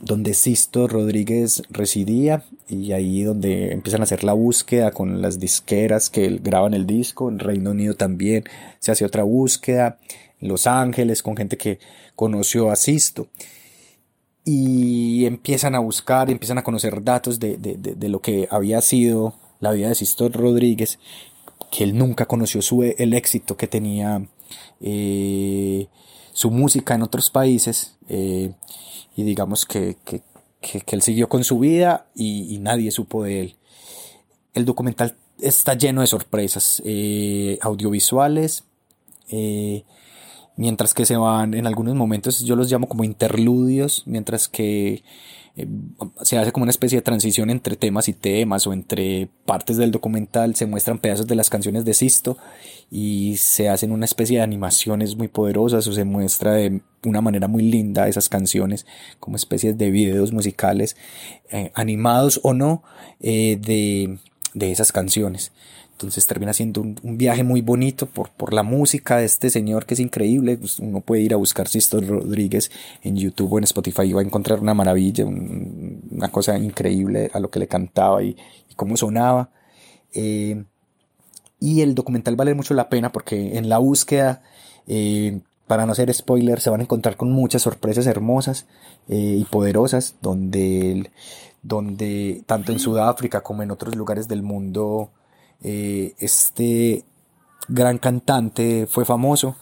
[0.00, 6.11] donde Sisto Rodríguez residía y ahí donde empiezan a hacer la búsqueda con las disqueras
[6.11, 8.44] que graban el disco, en Reino Unido también
[8.80, 9.98] se hace otra búsqueda,
[10.40, 11.78] en Los Ángeles con gente que
[12.14, 13.28] conoció a Sisto.
[14.44, 19.34] Y empiezan a buscar, empiezan a conocer datos de, de, de, lo que había sido
[19.59, 21.00] la vida de Sisto Rodríguez,
[21.72, 24.22] que él nunca conoció su, el éxito que tenía
[24.80, 25.88] eh,
[26.32, 28.53] su música en otros países eh,
[29.16, 30.22] y digamos que, que,
[30.88, 33.57] él siguió con su vida y, nadie supo de él.
[34.53, 38.64] El documental está lleno de sorpresas eh, audiovisuales,
[40.57, 45.05] mientras que se van en algunos momentos, yo los llamo como interludios, mientras que
[45.57, 45.66] eh,
[46.22, 49.90] se hace como una especie de transición entre temas y temas o entre partes del
[49.90, 52.36] documental, se muestran pedazos de las canciones de Sisto
[52.90, 57.48] y se hacen una especie de animaciones muy poderosas o se muestra de una manera
[57.48, 58.84] muy linda esas canciones
[59.18, 60.96] como especies de videos musicales
[61.50, 62.82] eh, animados o no
[63.20, 64.18] eh, de,
[64.52, 65.52] de esas canciones.
[65.97, 69.94] Entonces termina siendo un, viaje muy bonito por, por, la música de este señor que
[69.94, 70.59] es increíble.
[70.59, 72.70] Pues, uno puede ir a buscar Sisto Rodríguez
[73.03, 77.40] en YouTube o en Spotify y va a encontrar una maravilla, una cosa increíble a
[77.40, 78.36] lo que le cantaba y,
[78.76, 79.49] cómo sonaba.
[80.12, 80.64] Eh,
[81.61, 84.42] y el documental vale mucho la pena porque en la búsqueda,
[84.86, 88.66] eh, para no hacer spoiler, se van a encontrar con muchas sorpresas hermosas
[89.09, 91.11] eh, y poderosas donde,
[91.62, 95.11] donde tanto en Sudáfrica como en otros lugares del mundo
[95.62, 97.04] eh, este
[97.68, 99.57] gran cantante fue famoso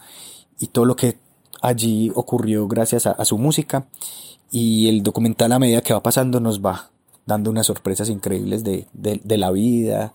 [0.59, 1.17] y todo lo que
[1.61, 3.87] allí ocurrió gracias a, su música.
[4.51, 6.91] Y el documental a medida que va pasando nos va
[7.25, 8.87] dando unas sorpresas increíbles de,
[9.37, 10.13] la vida,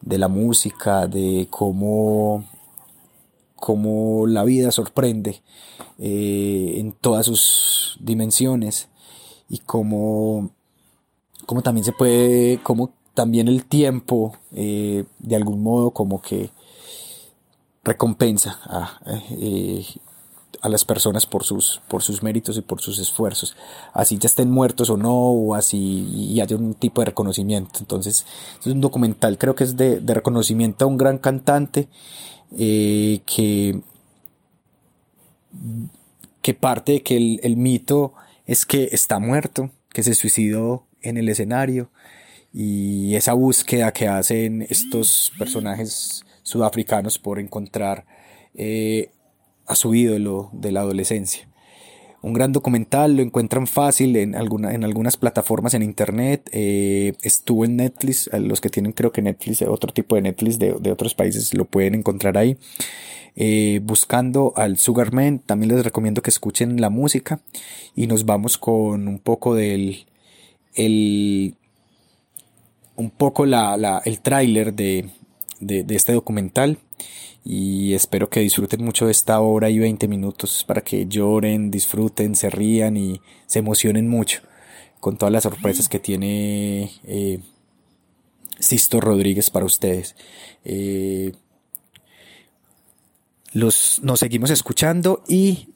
[0.00, 2.44] de la música, de cómo,
[3.56, 5.42] cómo la vida sorprende
[5.98, 8.88] eh, en todas sus dimensiones
[9.48, 10.50] y cómo,
[11.44, 16.50] cómo también se puede, cómo también el tiempo eh, de algún modo como que
[17.82, 19.00] recompensa a,
[19.30, 19.84] eh,
[20.60, 23.56] a, las personas por sus, por sus méritos y por sus esfuerzos,
[23.94, 27.78] así ya estén muertos o no, o así y haya un tipo de reconocimiento.
[27.80, 28.26] Entonces,
[28.60, 31.88] es un documental, creo que es de, reconocimiento a un gran cantante
[32.58, 33.80] eh, que,
[36.42, 38.12] que parte de que el mito
[38.44, 41.88] es que está muerto, que se suicidó en el escenario
[42.58, 48.06] y esa búsqueda que hacen estos personajes sudafricanos por encontrar
[48.54, 49.10] eh,
[49.66, 51.46] a su ídolo de la adolescencia.
[52.22, 56.48] Un gran documental, lo encuentran fácil en, alguna, en algunas plataformas en internet.
[56.50, 60.72] Eh, estuvo en Netflix, los que tienen creo que Netflix, otro tipo de Netflix de,
[60.90, 62.56] otros países lo pueden encontrar ahí.
[63.34, 67.40] Eh, buscando al Sugarman, también les recomiendo que escuchen la música
[67.94, 70.06] y nos vamos con un poco del
[70.74, 71.54] el,
[72.96, 75.10] un poco la, el tráiler de,
[75.60, 76.78] de, de este documental
[77.44, 82.34] y espero que disfruten mucho de esta hora y 20 minutos para que lloren, disfruten,
[82.34, 84.40] se rían y se emocionen mucho
[84.98, 87.38] con todas las sorpresas que tiene eh,
[88.58, 90.16] Sisto Rodríguez para ustedes.
[90.64, 91.34] Eh,
[93.52, 95.68] los, nos seguimos escuchando y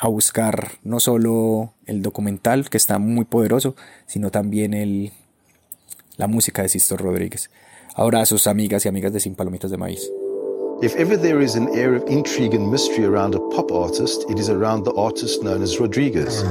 [0.00, 5.12] a buscar no solo el documental que está muy poderoso, sino también el,
[6.20, 7.50] la música de Sisto Rodríguez.
[7.94, 10.06] Ahora a sus amigas y amigas de Sin Palomitas de Maíz.
[10.82, 14.38] If ever there is an air of intrigue and mystery around a pop artist, it
[14.38, 16.44] is around the artist known as Rodriguez.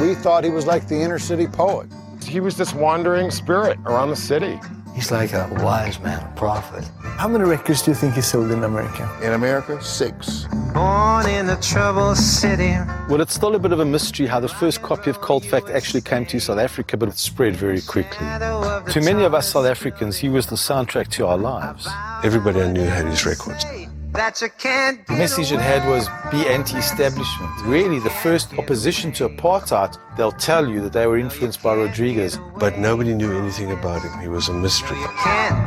[0.00, 1.88] We thought he was like the inner city poet.
[2.24, 4.58] He was this wandering spirit around the city.
[4.96, 6.82] He's like a wise man, a prophet.
[7.02, 9.06] How many records do you think he sold in America?
[9.22, 10.46] In America, six.
[10.72, 12.74] Born in a troubled city.
[13.10, 15.68] Well, it's still a bit of a mystery how the first copy of Cold Fact
[15.68, 18.26] actually came to South Africa, but it spread very quickly.
[18.26, 21.86] To many of us South Africans, he was the soundtrack to our lives.
[22.24, 23.66] Everybody I knew had his records.
[24.12, 27.50] That you can't the message it had was be anti-establishment.
[27.64, 32.38] Really, the first opposition to apartheid, they'll tell you that they were influenced by Rodriguez.
[32.58, 34.18] But nobody knew anything about him.
[34.20, 34.98] He was a mystery.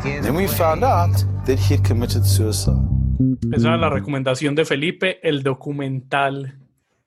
[0.03, 2.81] Then we found out that he had committed suicide.
[3.53, 6.57] Esa es la recomendación de Felipe, el documental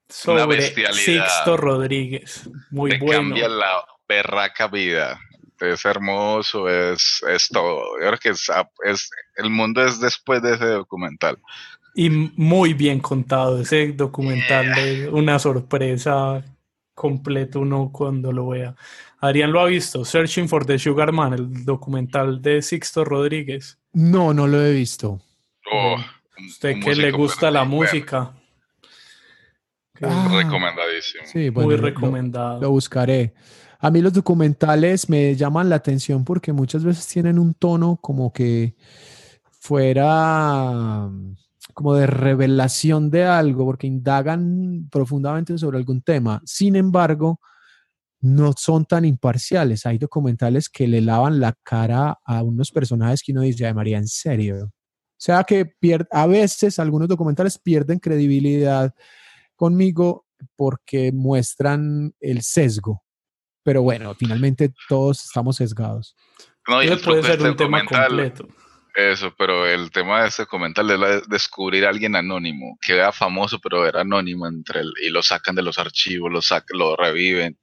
[0.09, 0.61] sobre
[0.93, 2.49] Sixto Rodríguez.
[2.71, 3.31] Muy Te bueno.
[3.31, 5.19] cambia la berraca vida.
[5.63, 7.83] Es hermoso, es, es todo.
[8.01, 8.51] Yo creo que es,
[8.85, 11.39] es, el mundo es después de ese documental.
[11.95, 16.43] Y muy bien contado ese documental de una sorpresa
[16.95, 18.75] completo uno cuando lo vea.
[19.21, 23.79] Adrián lo ha visto, Searching for the Sugar Man, el documental de Sixto Rodríguez.
[23.93, 25.21] No, no lo he visto.
[25.73, 25.97] Oh,
[26.45, 28.33] Usted que le gusta la música.
[30.01, 31.25] Ah, Recomendadísimo.
[31.27, 32.61] Sí, bueno, Muy lo- recomendado.
[32.61, 33.33] Lo, buscaré.
[33.85, 38.33] A mí los documentales me llaman la atención porque muchas veces tienen un tono como
[38.33, 38.77] que
[39.51, 41.11] fuera
[41.75, 46.41] como de revelación de algo, porque indagan profundamente sobre algún tema.
[46.45, 47.41] Sin embargo,
[48.21, 49.85] no son tan imparciales.
[49.85, 53.99] Hay documentales que le lavan la cara a unos personajes que uno dice, ay María,
[53.99, 54.67] en serio.
[54.67, 54.71] O
[55.17, 55.75] sea que
[56.13, 58.95] a veces algunos documentales pierden credibilidad
[59.57, 63.02] conmigo porque muestran el sesgo.
[63.63, 66.17] Pero bueno, finalmente todos estamos sesgados.
[66.69, 68.49] No, y el puede de ser este un tema completo.
[68.95, 72.93] Eso, pero el tema de este documental es la de descubrir a alguien anónimo, que
[72.93, 76.75] era famoso, pero era anónimo entre el, y lo sacan de los archivos, lo, sac-
[76.75, 77.59] lo reviven.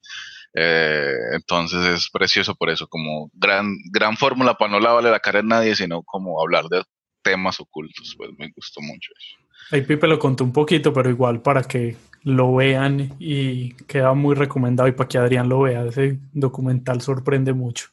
[0.55, 5.41] Eh, entonces es precioso por eso, como gran, gran fórmula para no lavarle la cara
[5.41, 6.83] a nadie, sino como hablar de
[7.21, 8.15] temas ocultos.
[8.17, 9.35] Pues me gustó mucho eso.
[9.71, 14.35] Ahí Pipe lo contó un poquito, pero igual para que lo vean y queda muy
[14.35, 15.85] recomendado y para que Adrián lo vea.
[15.85, 17.89] Ese documental sorprende mucho.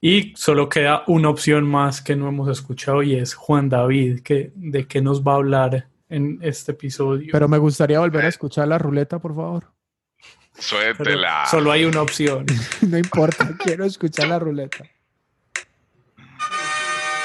[0.00, 4.52] Y solo queda una opción más que no hemos escuchado y es Juan David, que,
[4.54, 7.30] de qué nos va a hablar en este episodio.
[7.32, 9.64] Pero me gustaría volver a escuchar la ruleta, por favor.
[10.52, 11.46] Pero Suéltela.
[11.46, 12.46] solo hay una opción.
[12.82, 14.84] no importa, quiero escuchar la ruleta.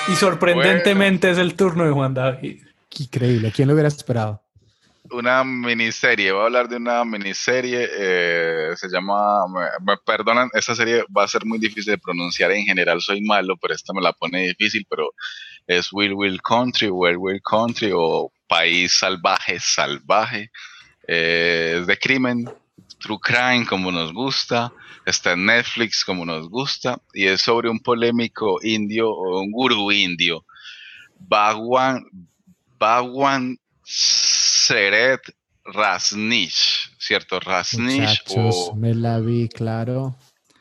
[0.08, 2.64] Y sorprendentemente es el turno de Juan David.
[2.90, 4.41] Qué increíble, ¿quién lo hubiera esperado?
[5.10, 10.76] Una miniserie, voy a hablar de una miniserie, eh, se llama, me, me perdonan, esta
[10.76, 14.02] serie va a ser muy difícil de pronunciar, en general soy malo, pero esta me
[14.02, 15.10] la pone difícil, pero
[15.66, 20.52] es Will Will Country, Where Will Country o País Salvaje Salvaje,
[21.08, 22.50] eh, es de crimen,
[23.00, 24.72] True Crime como nos gusta,
[25.06, 29.92] está en Netflix como nos gusta, y es sobre un polémico indio o un gurú
[29.92, 30.46] indio,
[31.18, 32.06] Bhagwan,
[32.78, 33.58] Bhagwan
[34.72, 35.22] Seret
[35.66, 37.42] Rasnich, ¿cierto?
[37.42, 40.16] Rasnich o me la vi, claro.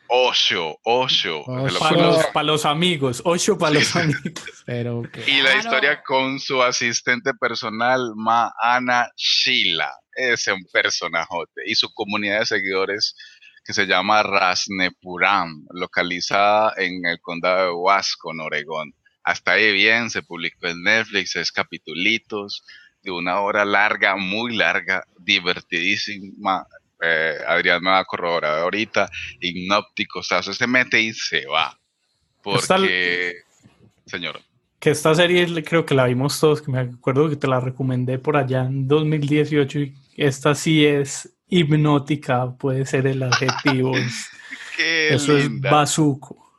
[0.09, 1.43] Osho, Osho.
[1.45, 1.67] Osho.
[1.67, 4.43] se lo Para los, pa' los amigos, ocho para los amigos.
[4.65, 9.93] Pero Y la historia con su asistente personal, Maana Shila.
[10.13, 11.61] Es un personajote.
[11.65, 13.15] Y su comunidad de seguidores
[13.63, 18.93] que se llama Rasnepuram, localizada en el condado de Huasco, en Oregón.
[19.23, 22.65] Hasta ahí bien, se publicó en Netflix, es capitulitos
[23.03, 26.65] de una hora larga, muy larga, divertidísima.
[27.01, 31.77] eh, Adrián me va a corroborar ahorita, Hipnóptico, Sazo se mete y se va.
[32.43, 33.33] Porque,
[34.05, 34.39] señor.
[34.79, 38.17] Que esta serie creo que la vimos todos, que me acuerdo que te la recomendé
[38.17, 43.93] por allá en 2018 y esta sí es hipnótica, puede ser el adjetivo.
[44.77, 46.50] Eso es bazuco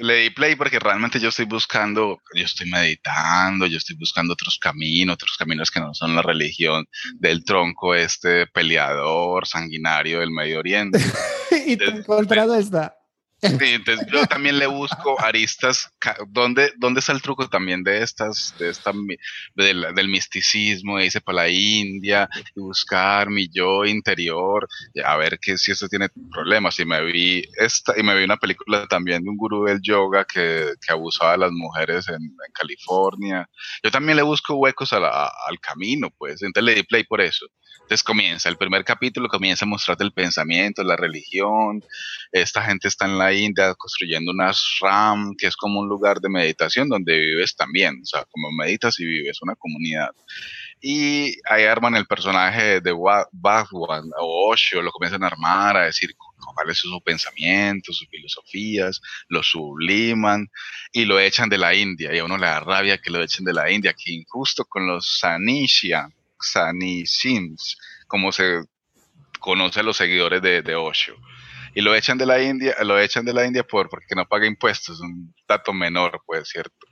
[0.00, 4.58] le di play porque realmente yo estoy buscando, yo estoy meditando, yo estoy buscando otros
[4.58, 6.86] caminos, otros caminos que no son la religión
[7.18, 10.98] del tronco este peleador sanguinario del Medio Oriente.
[11.66, 12.99] y te he encontrado esta.
[13.42, 15.90] Sí, entonces yo también le busco aristas.
[16.28, 18.92] ¿Dónde, ¿Dónde está el truco también de estas, de esta,
[19.54, 21.00] del, del misticismo?
[21.00, 24.68] Hice para la India y buscar mi yo interior,
[25.04, 26.78] a ver que, si esto tiene problemas.
[26.80, 30.24] Y me vi esta, y me vi una película también de un gurú del yoga
[30.26, 33.48] que, que abusaba de las mujeres en, en, California.
[33.82, 36.42] Yo también le busco huecos al camino, pues.
[36.42, 37.46] Entonces le di play por eso.
[37.90, 41.82] Entonces comienza, el primer capítulo comienza a mostrarte el pensamiento, la religión.
[42.30, 46.28] Esta gente está en la India construyendo una ashram, que es como un lugar de
[46.28, 50.10] meditación donde vives también, o sea, como meditas y vives una comunidad.
[50.82, 56.14] Y ahí arman el personaje de Bhagwan o Osho, lo comienzan a armar, a decir
[56.54, 60.48] cuáles son sus pensamientos, sus filosofías, lo subliman
[60.92, 62.14] y lo echan de la India.
[62.14, 64.86] Y a uno le da rabia que lo echen de la India, que injusto con
[64.86, 66.08] los Sanisha,
[66.40, 67.76] Sanishins,
[68.06, 68.64] como se
[69.38, 71.14] conoce a los seguidores de, de, Osho.
[71.74, 74.46] Y lo echan de la India, lo echan de la India por, porque no paga
[74.46, 76.86] impuestos, un dato menor, pues, ¿cierto?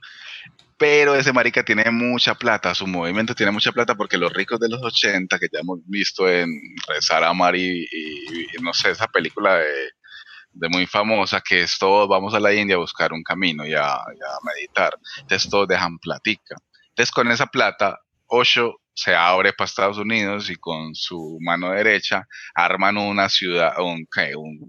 [0.77, 4.69] Pero ese marica tiene mucha plata, su movimiento tiene mucha plata porque los ricos de
[4.69, 6.49] los 80, que ya hemos visto en
[6.87, 12.33] Rezar a Mari y, no sé, esa película de, muy famosa, que es todos vamos
[12.33, 14.97] a la India a buscar un camino y a, y a meditar.
[15.19, 16.55] Entonces todos dejan platica.
[16.89, 22.27] Entonces con esa plata, Osho se abre para Estados Unidos y con su mano derecha
[22.53, 24.07] arman una ciudad, un,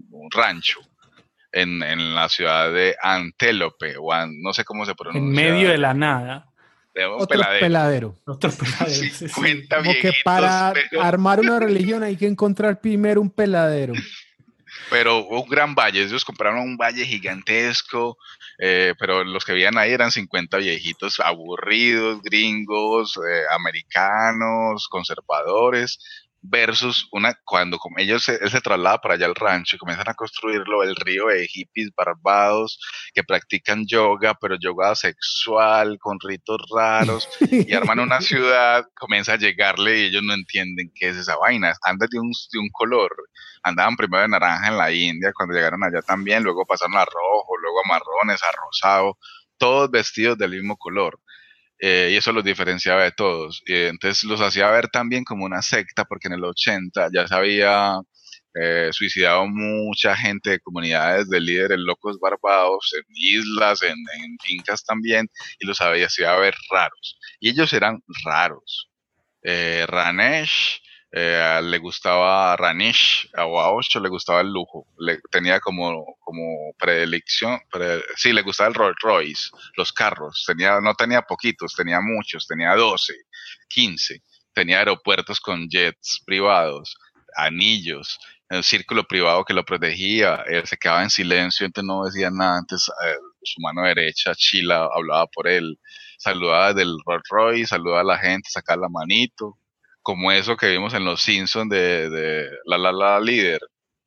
[0.09, 0.79] un, rancho
[1.51, 5.21] en, en, la ciudad de Antelope, o no sé cómo se pronuncia.
[5.21, 6.47] En medio de la nada.
[6.93, 8.15] De un Otro peladero.
[8.25, 9.13] Otro peladero.
[9.13, 13.93] 50 Como que para armar una religión hay que encontrar primero un peladero.
[14.89, 18.17] Pero un gran valle, ellos compraron un valle gigantesco,
[18.57, 25.99] eh, pero los que vivían ahí eran 50 viejitos aburridos, gringos, eh, americanos, conservadores,
[26.41, 30.15] versus una cuando ellos se, él se traslada para allá al rancho y comienzan a
[30.15, 32.79] construirlo el río de hippies barbados
[33.13, 39.37] que practican yoga pero yoga sexual con ritos raros y arman una ciudad comienza a
[39.37, 41.73] llegarle y ellos no entienden qué es esa vaina.
[41.83, 43.11] Anda de un, de un color
[43.63, 47.57] andaban primero de naranja en la India cuando llegaron allá también luego pasaron a rojo
[47.61, 49.17] luego a marrones a rosado
[49.57, 51.19] todos vestidos del mismo color
[51.83, 53.63] eh, y eso los diferenciaba de todos.
[53.65, 57.33] Y entonces los hacía ver también como una secta, porque en el 80 ya se
[57.35, 57.95] había
[58.53, 63.97] eh, suicidado mucha gente de comunidades de líderes locos barbados, en islas, en,
[64.43, 65.27] fincas también,
[65.59, 67.17] y los hacía ver raros.
[67.39, 68.89] Y ellos eran raros.
[69.43, 70.81] Eh, Ranesh
[71.13, 77.59] eh, le gustaba Ranish a Osho le gustaba el lujo, le, tenía como, como predilección,
[78.15, 82.75] sí, le gustaba el Rolls Royce, los carros, tenía, no tenía poquitos, tenía muchos, tenía
[82.75, 83.13] 12,
[83.67, 86.97] 15, tenía aeropuertos con jets privados,
[87.35, 88.17] anillos,
[88.49, 92.59] el círculo privado que lo protegía, él se quedaba en silencio, entonces no decía nada,
[92.59, 95.77] antes eh, su mano derecha, Chila, hablaba por él,
[96.17, 99.57] saludaba del Rolls Royce, saludaba a la gente, sacaba la manito,
[100.01, 103.61] como eso que vimos en Los Simpsons de, La La La Líder.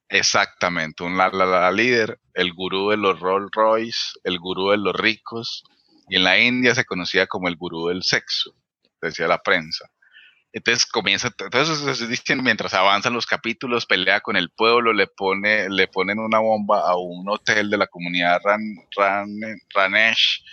[0.09, 4.79] Exactamente, un La La La Líder, el gurú de los Rolls Royce, el gurú de
[4.79, 5.65] los ricos,
[6.09, 8.55] y en la India se conocía como el gurú del sexo,
[9.01, 9.89] decía la prensa.
[10.53, 16.21] Entonces comienza, entonces mientras avanzan los capítulos, pelea con el pueblo, le pone, le ponen
[16.21, 18.63] una bomba a un hotel de la comunidad Ran,
[19.75, 20.45] Ranesh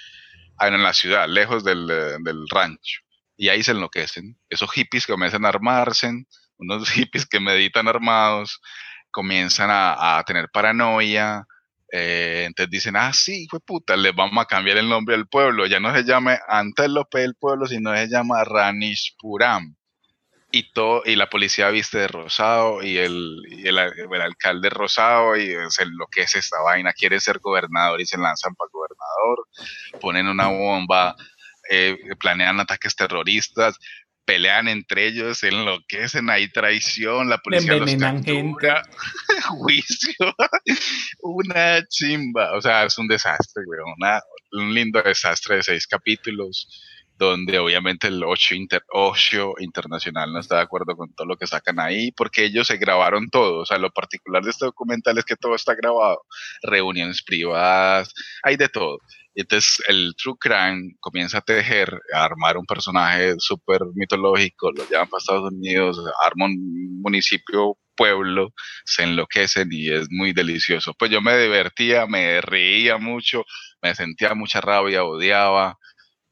[0.59, 3.01] en la ciudad, lejos del rancho
[3.41, 4.37] y ahí se enloquecen.
[4.51, 6.11] Esos hippies comienzan a armarse,
[6.57, 8.61] unos hippies que meditan armados,
[9.09, 11.47] comienzan a, tener paranoia,
[11.91, 15.65] eh, entonces dicen, ah, sí, fue puta, le vamos a cambiar el nombre del pueblo,
[15.65, 19.75] ya no se llame Antelope del pueblo, sino se llama Ranishpuram.
[20.51, 23.77] Y, todo, y la policía viste de rosado y el, el,
[24.21, 29.47] alcalde rosado y se enloquece esta vaina, quiere ser gobernador y se lanzan para gobernador,
[29.99, 31.15] ponen una bomba
[31.71, 33.77] eh, planean ataques terroristas,
[34.25, 38.83] pelean entre ellos, se enloquecen, hay traición, la policía los captura,
[39.47, 40.35] juicio,
[41.21, 44.21] una chimba, o sea, es un desastre, güey, una
[44.51, 46.67] un lindo desastre de seis capítulos
[47.21, 48.83] donde obviamente el Osho, inter,
[49.59, 53.29] Internacional no está de acuerdo con todo lo que sacan ahí, porque ellos se grabaron
[53.29, 53.59] todo.
[53.59, 56.23] O sea, lo particular de este documental es que todo está grabado.
[56.63, 58.11] Reuniones privadas,
[58.41, 58.97] hay de todo.
[59.33, 64.87] Y entonces el True Crime comienza a tejer, a armar un personaje súper mitológico, lo
[64.89, 68.53] llevan para Estados Unidos, arman un municipio, pueblo,
[68.85, 70.93] se enloquecen y es muy delicioso.
[70.97, 73.45] Pues yo me divertía, me reía mucho,
[73.81, 75.77] me sentía mucha rabia, odiaba,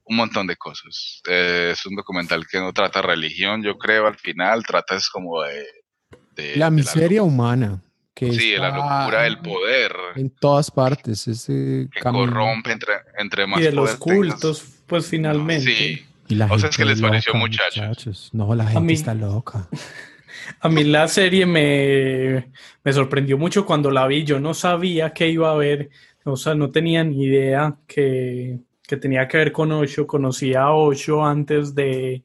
[0.03, 1.21] un montón de cosas.
[1.29, 5.43] Eh, es un documental que no trata religión, yo creo, al final, trata es como
[5.43, 6.55] de...
[6.55, 7.83] la miseria humana.
[8.19, 9.93] Que sí, la locura del poder.
[10.17, 15.73] En todas partes, ese que corrompe entre, entre más Y de los cultos, pues finalmente.
[15.73, 16.05] Sí.
[16.27, 18.29] Y la o sea, es que les pareció muchachos.
[18.33, 19.69] No, la gente está loca.
[20.59, 22.51] A mí la serie me,
[22.83, 24.25] me sorprendió mucho cuando la vi.
[24.25, 25.89] Yo no sabía que iba a haber,
[26.25, 30.05] o sea, no tenía ni idea que, que tenía que ver con Osho.
[30.05, 32.23] Conocía a Osho antes de,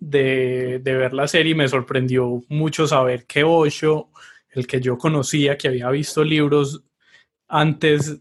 [0.00, 4.10] de, de, ver la serie y me sorprendió mucho saber que Osho,
[4.58, 6.82] el que yo conocía, que había visto libros
[7.48, 8.20] antes,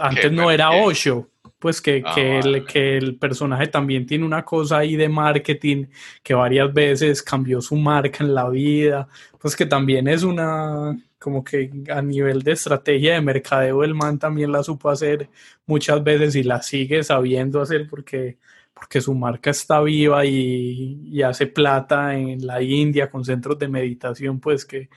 [0.00, 1.28] antes no era Osho.
[1.58, 5.86] Pues que, ah, que, el, que el personaje también tiene una cosa ahí de marketing,
[6.22, 11.44] que varias veces cambió su marca en la vida, pues que también es una, como
[11.44, 15.28] que a nivel de estrategia de mercadeo el man también la supo hacer
[15.66, 18.38] muchas veces y la sigue sabiendo hacer porque,
[18.72, 24.40] porque su marca está viva y, hace plata en la India con centros de meditación,
[24.40, 24.88] pues que,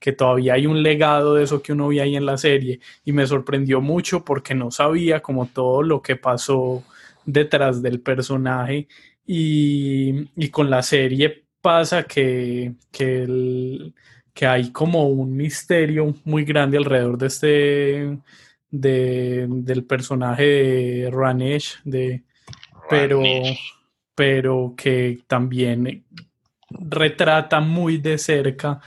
[0.00, 3.12] que todavía hay un legado de eso que uno ve ahí en la serie y
[3.12, 6.82] me sorprendió mucho porque no sabía como todo lo que pasó
[7.24, 8.88] detrás del personaje
[9.26, 13.94] y, y con la serie pasa que, que el
[14.32, 18.18] que hay como un misterio muy grande alrededor de este
[18.70, 22.22] de, del personaje de Ranesh, de,
[22.88, 23.22] pero,
[24.14, 26.04] pero que también
[26.70, 28.80] retrata muy de cerca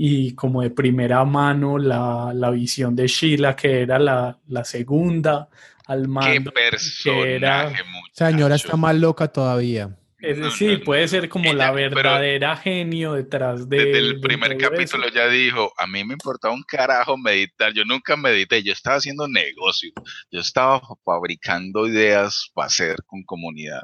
[0.00, 5.48] y como de primera mano la, la visión de Sheila, que era la, la segunda
[5.86, 6.52] al mando.
[6.52, 9.90] Qué personaje, Señora está más loca todavía.
[10.20, 13.76] Es decir, puede ser como la verdadera genio detrás de.
[13.76, 17.72] Desde el primer capítulo ya dijo: A mí me importaba un carajo meditar.
[17.72, 19.90] Yo nunca medité, yo estaba haciendo negocio.
[20.30, 23.82] Yo estaba fabricando ideas para hacer con comunidad.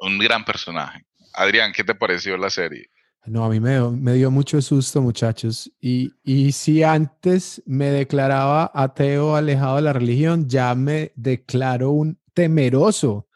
[0.00, 1.04] Un gran personaje.
[1.34, 2.90] Adrián, ¿qué te pareció la serie?
[3.26, 5.72] No, a mí me, me dio mucho susto, muchachos.
[5.80, 12.18] Y, y si antes me declaraba ateo, alejado de la religión, ya me declaro un
[12.34, 13.26] temeroso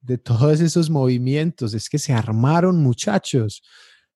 [0.00, 1.74] de todos esos movimientos.
[1.74, 3.62] Es que se armaron muchachos,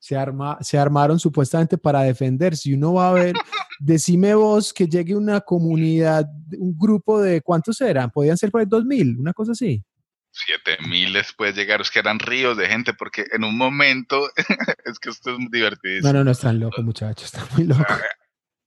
[0.00, 2.56] se, arma, se armaron supuestamente para defender.
[2.56, 3.34] Si uno va a ver,
[3.78, 6.28] decime vos que llegue una comunidad,
[6.58, 8.10] un grupo de, ¿cuántos eran?
[8.10, 9.84] Podían ser por dos mil, una cosa así.
[10.32, 14.30] Siete mil después llegar, es que eran ríos de gente, porque en un momento,
[14.84, 16.02] es que esto es muy divertido.
[16.02, 17.86] No, no, no, están locos muchachos, están muy locos.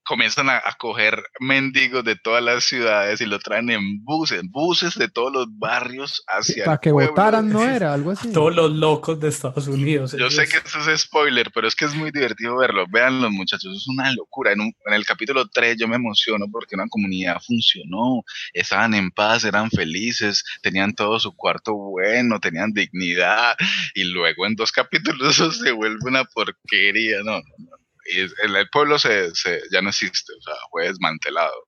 [0.03, 5.07] Comienzan a, coger mendigos de todas las ciudades y lo traen en buses, buses de
[5.07, 7.93] todos los barrios hacia Para que votaran, ¿no era?
[7.93, 8.31] Algo así.
[8.31, 10.15] Todos los locos de Estados Unidos.
[10.17, 12.85] Yo sé que eso es spoiler, pero es que es muy divertido verlo.
[12.89, 14.51] Vean los muchachos, es una locura.
[14.51, 18.23] En, en el capítulo 3 yo me emociono porque una comunidad funcionó,
[18.53, 23.55] estaban en paz, eran felices, tenían todo su cuarto bueno, tenían dignidad
[23.93, 28.69] y luego en dos capítulos eso se vuelve una porquería, no, no, no y el,
[28.71, 29.31] pueblo se,
[29.71, 31.67] ya no existe, o sea, fue desmantelado.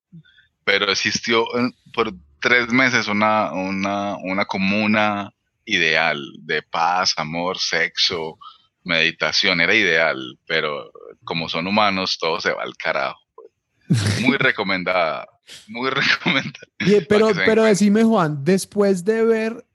[0.63, 1.45] Pero existió
[1.93, 5.31] por tres meses una, una, una comuna
[5.65, 8.37] ideal de paz, amor, sexo,
[8.83, 10.91] meditación, era ideal, pero
[11.23, 13.19] como son humanos, todo se va al carajo.
[13.35, 13.49] Pues.
[14.21, 15.27] Muy recomendada,
[15.67, 16.67] muy recomendada.
[17.07, 19.65] pero, pero decime, Juan, después de ver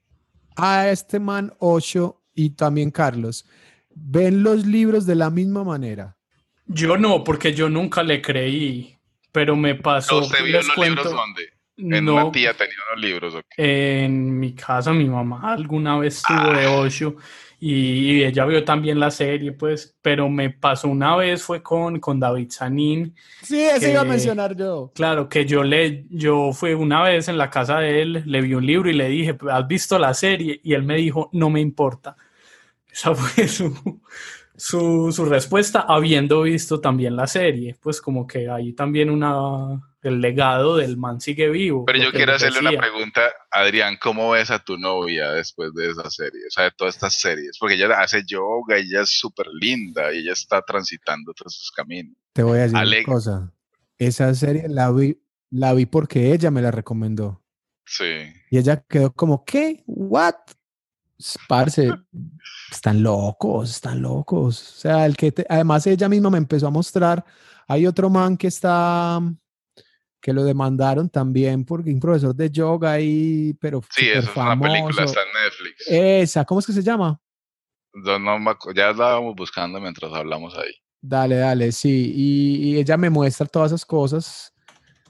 [0.57, 3.47] a este man Ocho y también Carlos,
[3.95, 6.17] ¿ven los libros de la misma manera?
[6.73, 8.97] Yo no, porque yo nunca le creí,
[9.33, 10.19] pero me pasó.
[10.19, 11.51] ¿Usted vio los libros dónde?
[11.77, 13.35] ¿En no, una tía tenía los libros?
[13.57, 16.77] En mi casa, mi mamá alguna vez tuvo de ah.
[16.77, 17.17] ocho
[17.59, 22.21] y ella vio también la serie, pues, pero me pasó una vez fue con, con
[22.21, 23.17] David Sanín.
[23.43, 24.93] Sí, eso iba a mencionar yo.
[24.95, 28.55] Claro, que yo le, yo fui una vez en la casa de él, le vi
[28.55, 30.61] un libro y le dije, ¿has visto la serie?
[30.63, 32.17] Y él me dijo, no me importa.
[32.91, 34.01] Esa fue su,
[34.61, 37.77] su, su, respuesta habiendo visto también la serie.
[37.81, 41.87] Pues como que ahí también una, el legado del man sigue vivo.
[41.87, 46.11] Pero yo quiero hacerle una pregunta, Adrián, ¿cómo ves a tu novia después de esa
[46.11, 46.43] serie?
[46.47, 50.13] O sea, de todas estas series, porque ella hace yoga y ella es súper linda
[50.13, 52.15] y ella está transitando todos sus caminos.
[52.35, 53.53] Te voy a decir una cosa,
[53.99, 55.19] esa serie la vi,
[55.51, 57.43] la vi porque ella me la recomendó.
[57.87, 58.33] Sí.
[58.51, 59.83] Y ella quedó como, ¿qué?
[59.87, 60.35] ¿What?
[61.49, 61.91] Parce,
[62.71, 64.61] están locos, están locos.
[64.77, 67.25] O sea, el que te- además ella misma me empezó a mostrar,
[67.69, 69.21] hay otro man que está,
[70.21, 74.59] que lo demandaron también porque un profesor de yoga ahí, pero Sí, eso es una
[74.59, 75.85] película, está en Netflix.
[75.89, 77.21] Esa, ¿cómo es que se llama?
[78.05, 80.73] Yo no me acu- ya la vamos buscando mientras hablamos ahí.
[81.03, 82.13] Dale, dale, sí.
[82.15, 84.53] Y, y ella me muestra todas esas cosas.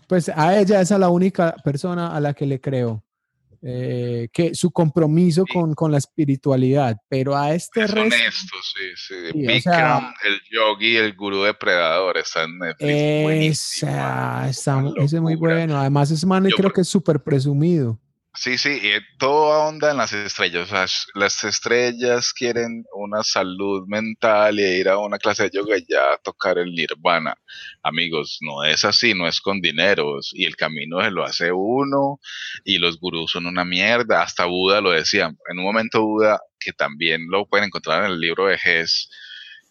[0.06, 3.04] Pues a ella esa es la única persona a la que le creo.
[3.62, 8.84] Eh, que su compromiso con, con la espiritualidad, pero a este Es resto, honesto, sí,
[8.96, 9.14] sí.
[9.32, 12.88] Sí, o Bikram, sea- el yogi, el gurú depredador, está en Netflix.
[13.82, 15.78] Esa, está, ese es muy bueno.
[15.78, 17.98] Además, ese man creo que es súper presumido.
[18.32, 20.70] Sí, sí, y todo onda en las estrellas.
[21.14, 26.16] Las estrellas quieren una salud mental y ir a una clase de yoga y ya
[26.22, 27.34] tocar el nirvana.
[27.82, 30.30] Amigos, no es así, no es con dineros.
[30.32, 32.20] Y el camino se lo hace uno
[32.64, 34.22] y los gurús son una mierda.
[34.22, 35.26] Hasta Buda lo decía.
[35.48, 39.10] En un momento Buda, que también lo pueden encontrar en el libro de Ges,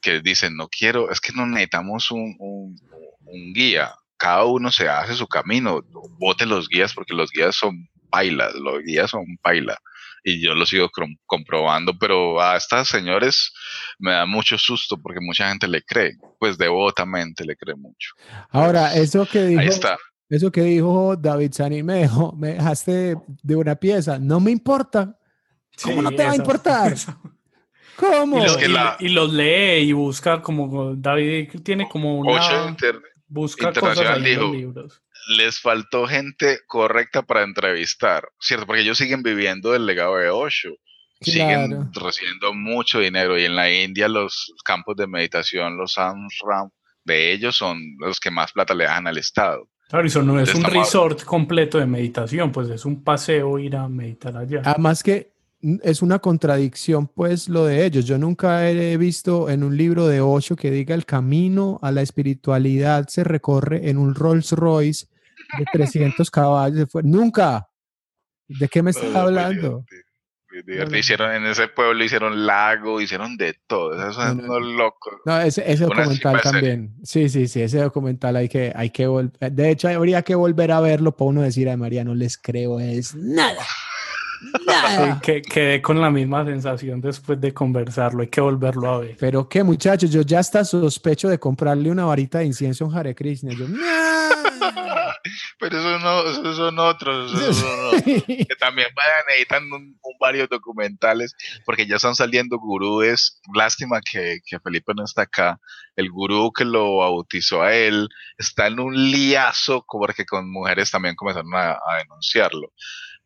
[0.02, 2.80] que dicen, no quiero, es que no necesitamos un, un-
[3.22, 3.94] un guía.
[4.18, 5.82] Cada uno se hace su camino.
[6.20, 9.78] Vote los guías porque los guías son pailas, los guías son paila.
[10.24, 10.90] Y yo lo sigo
[11.26, 13.54] comprobando, pero a estas señores
[14.00, 18.12] me da mucho susto porque mucha gente le cree, pues devotamente le cree mucho.
[18.50, 19.98] Ahora, eso que dijo, Ahí está.
[20.28, 24.20] eso que dijo David Sani me dejó, me dejaste de una pieza.
[24.20, 25.18] No me importa.
[25.82, 26.42] ¿Cómo Sí, no te va a eso.
[26.42, 26.94] importar?
[27.96, 28.40] ¿Cómo?
[28.44, 32.32] Y, lo- que y- la- y los lee y busca como David tiene como una
[32.34, 35.02] Ocho inter- busca cosas ahí en los libros.
[35.30, 38.66] Les faltó gente correcta para entrevistar, ¿cierto?
[38.66, 40.72] Porque ellos siguen viviendo del legado de Osho.
[41.22, 46.70] Siguen recibiendo mucho dinero y en la India los campos de meditación, los ashram
[47.04, 49.68] de ellos son los que más plata le dan al Estado.
[49.90, 53.76] Claro, y eso no es un resort completo de meditación, pues es un paseo ir
[53.76, 54.62] a meditar allá.
[54.66, 55.34] Además que
[55.84, 58.06] es una contradicción, pues, lo de ellos.
[58.06, 62.02] Yo nunca he visto en un libro de ocho que diga el camino a la
[62.02, 65.08] espiritualidad se recorre en un Rolls Royce
[65.58, 66.78] de 300 caballos.
[66.78, 67.68] de fuer- Nunca.
[68.48, 69.86] ¿De qué me estás No, hablando?
[70.52, 70.98] muy divertido.
[70.98, 73.94] Hicieron en ese pueblo, hicieron lago, hicieron de todo.
[73.94, 75.14] Esos son No, no, unos locos.
[75.26, 76.96] No, ese, ese documental también.
[77.04, 79.52] Sí, sí, sí, ese documental hay que, hay que volver.
[79.52, 82.80] De hecho, habría que volver a verlo para uno decir, ay María, no les creo,
[82.80, 83.64] es nada.
[84.40, 89.18] Sí, que quedé con la misma sensación después de conversarlo, hay que volverlo a ver.
[89.20, 93.16] Pero qué, muchachos, yo ya hasta sospecho de comprarle una varita de incienso en Hare
[93.16, 93.52] Krishna.
[93.54, 93.66] Yo,
[95.60, 98.04] Pero esos no, esos son otros, esos son otros.
[98.28, 101.36] que también vayan, necesitan un, un varios documentales,
[101.66, 103.40] porque ya están saliendo gurúes.
[103.54, 105.60] Lástima que, que Felipe no está acá.
[105.96, 108.08] El gurú que lo bautizó a él
[108.38, 112.72] está en un liazo, porque con mujeres también comenzaron a, a denunciarlo.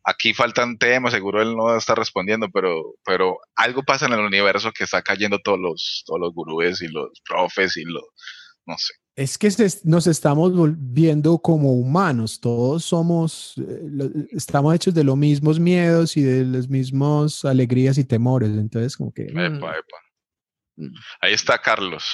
[0.04, 4.70] Aquí faltan temas, seguro él no está respondiendo, pero, pero algo pasa en el universo
[4.72, 8.02] que está cayendo todos los, todos los gurúes y los profes y los,
[8.66, 8.92] no sé.
[9.16, 15.16] Es que se- nos estamos volviendo como humanos, todos somos, eh, estamos hechos de los
[15.16, 19.32] mismos miedos y de las mismas alegrías y temores, entonces como que...
[19.32, 20.96] mm, Epa, epa.
[21.20, 22.04] Ahí está Carlos.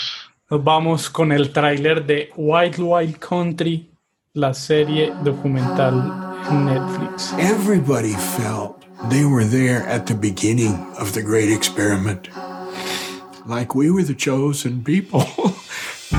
[0.50, 3.90] Nos vamos con el tráiler de Wild Wild Country,
[4.34, 7.38] la serie documental en Netflix.
[7.38, 12.28] Everybody felt they were there at the beginning of the great experiment.
[13.46, 15.24] Like we were the chosen people.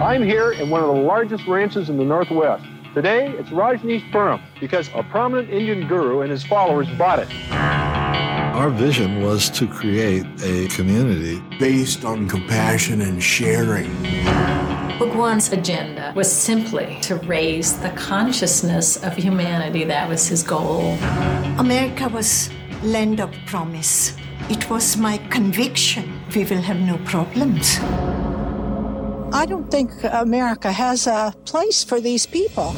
[0.00, 2.64] I'm here in one of the largest ranches in the Northwest.
[2.94, 7.28] Today, it's Rajneeshpuram because a prominent Indian guru and his followers bought it.
[8.58, 13.94] Our vision was to create a community based on compassion and sharing.
[14.98, 19.84] Bhagwan's agenda was simply to raise the consciousness of humanity.
[19.84, 20.98] That was his goal.
[21.56, 22.50] America was
[22.82, 24.16] land of promise.
[24.50, 27.78] It was my conviction we will have no problems.
[29.32, 32.74] I don't think America has a place for these people.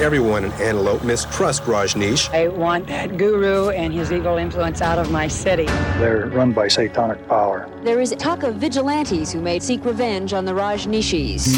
[0.00, 2.30] Everyone in Antelope mistrusts Rajneesh.
[2.32, 5.66] I want that guru and his evil influence out of my city.
[5.98, 7.68] They're run by satanic power.
[7.82, 11.48] There is talk of vigilantes who may seek revenge on the Rajneeshis.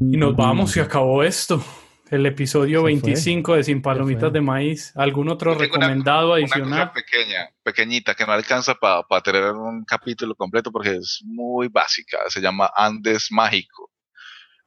[0.00, 1.62] Y nos vamos, se acabó esto.
[2.10, 3.00] El episodio Se fue.
[3.10, 4.92] 25 de Sin Palomitas de Maíz.
[4.94, 6.88] ¿Algún otro una- recomendado Una adicional?
[6.88, 12.18] cosa pequeña, pequeñita, que no alcanza para tener un capítulo completo porque es muy básica.
[12.28, 13.90] Se llama Andes Mágico.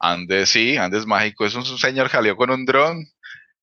[0.00, 1.44] Andes, sí, Andes Mágico.
[1.46, 3.06] Es un señor salió con un dron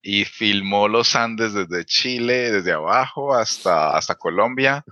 [0.01, 4.85] y filmó los Andes desde Chile, desde abajo hasta, hasta Colombia,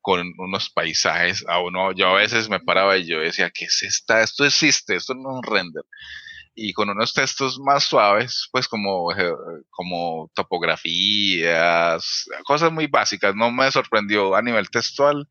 [0.00, 1.44] con unos paisajes.
[1.48, 4.22] A uno, yo a veces me paraba y yo decía, ¿qué es esta?
[4.22, 5.84] Esto existe, esto no es un render.
[6.54, 9.32] y con unos textos más suaves, pues como, eh,
[9.70, 13.34] como topografías, cosas muy básicas.
[13.34, 15.28] No me sorprendió a nivel textual.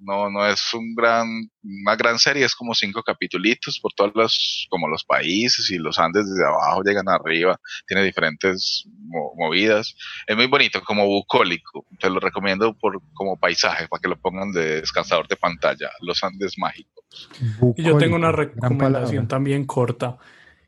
[0.00, 1.26] No, no es un gran,
[1.62, 5.98] una gran serie, es como cinco capitulitos por todos los, como los países y los
[5.98, 8.88] Andes desde abajo llegan arriba, tiene diferentes
[9.36, 9.94] movidas.
[10.26, 11.86] Es muy bonito, como bucólico.
[11.98, 16.24] Te lo recomiendo por, como paisaje, para que lo pongan de descansador de pantalla, los
[16.24, 17.04] Andes mágicos.
[17.76, 20.18] Y yo tengo una recomendación también corta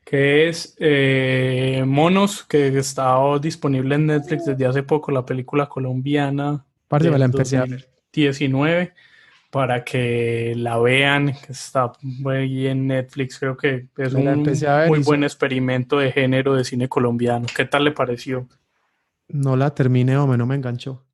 [0.05, 6.65] que es eh, Monos, que está disponible en Netflix desde hace poco, la película colombiana.
[6.89, 7.29] Parte de la
[8.11, 8.93] 19
[9.53, 14.43] para que la vean, que está muy en Netflix, creo que es un
[14.87, 17.45] muy buen experimento de género de cine colombiano.
[17.55, 18.47] ¿Qué tal le pareció?
[19.27, 21.05] No la terminé, hombre, no me enganchó.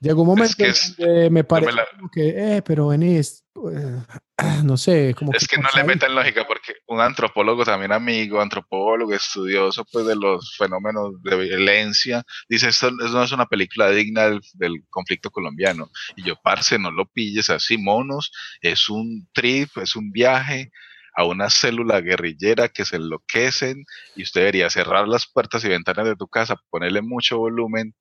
[0.00, 1.82] Llegó un momento que me pareció
[2.12, 4.02] que, eh, pero venís, eh,
[4.64, 9.14] no sé, como Es que, no le meten lógica porque un antropólogo también amigo, antropólogo,
[9.14, 14.84] estudioso pues de los fenómenos de violencia, dice esto, no es una película digna del,
[14.90, 15.90] conflicto colombiano.
[16.16, 20.70] Y yo, parce, no lo pilles así, monos, es un trip, es un viaje
[21.16, 26.04] a una célula guerrillera que se enloquecen y usted debería cerrar las puertas y ventanas
[26.04, 27.94] de tu casa, ponerle mucho volumen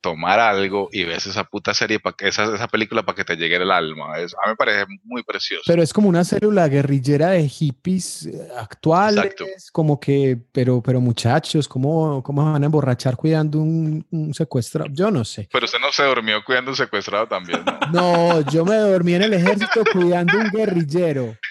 [0.00, 3.36] tomar algo y ves esa puta serie, para que esa, esa película para que te
[3.36, 4.18] llegue el alma.
[4.18, 5.62] Es, a mí me parece muy precioso.
[5.66, 9.34] Pero es como una célula guerrillera de hippies eh, actuales,
[9.72, 14.90] como que, pero, pero muchachos, ¿cómo, ¿cómo van a emborrachar cuidando un, un secuestrado?
[14.92, 15.48] Yo no sé.
[15.52, 17.78] Pero usted no se durmió cuidando un secuestrado también, ¿no?
[17.92, 21.36] no, yo me dormí en el ejército cuidando un guerrillero.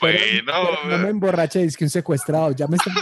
[0.00, 0.20] Bueno,
[0.88, 2.92] no me emborraché, es que un secuestrado, ya me está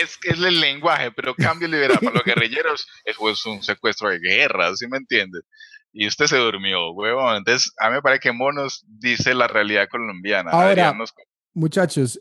[0.00, 4.18] es que es el lenguaje, pero cambio liberal para los guerrilleros es un secuestro de
[4.18, 5.42] guerra, ¿sí me entiendes?
[5.92, 7.36] Y usted se durmió, huevón.
[7.36, 10.50] Entonces, a mí me parece que Monos dice la realidad colombiana.
[10.50, 10.96] Ahora,
[11.52, 12.18] muchachos,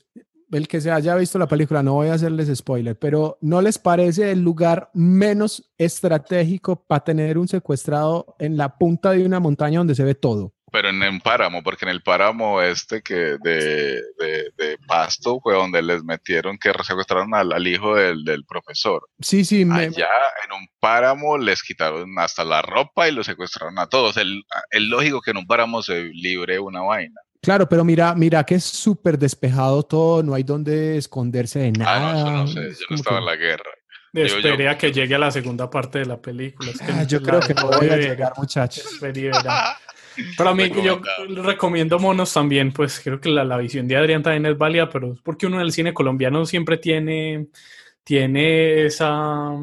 [0.51, 3.79] el que se haya visto la película, no voy a hacerles spoiler, pero ¿no les
[3.79, 9.79] parece el lugar menos estratégico para tener un secuestrado en la punta de una montaña
[9.79, 10.53] donde se ve todo?
[10.71, 15.81] Pero en, un páramo, porque en el páramo este que de, de, Pasto fue donde
[15.81, 19.07] les metieron que secuestraron al, al hijo del, del, profesor.
[19.19, 19.65] Sí, sí.
[19.65, 19.83] Me...
[19.83, 20.07] Allá
[20.45, 24.15] en un páramo les quitaron hasta la ropa y los secuestraron a todos.
[24.17, 27.19] Es lógico que en un páramo se libre una vaina.
[27.41, 32.11] Claro, pero mira, mira que es súper despejado todo, no hay donde esconderse de nada.
[32.11, 33.71] Ah, no, no sé, yo no estaba en la guerra.
[34.13, 36.71] Esperé a que llegue a la segunda parte de la película.
[36.81, 38.85] Ah, yo creo que no voy a llegar, muchachos.
[38.99, 39.39] Pero
[40.37, 41.01] a mí yo
[41.43, 45.13] recomiendo monos también, pues creo que la, la, visión de Adrián también es válida, pero
[45.13, 47.47] es porque uno en el cine colombiano siempre tiene,
[48.03, 49.57] tiene esa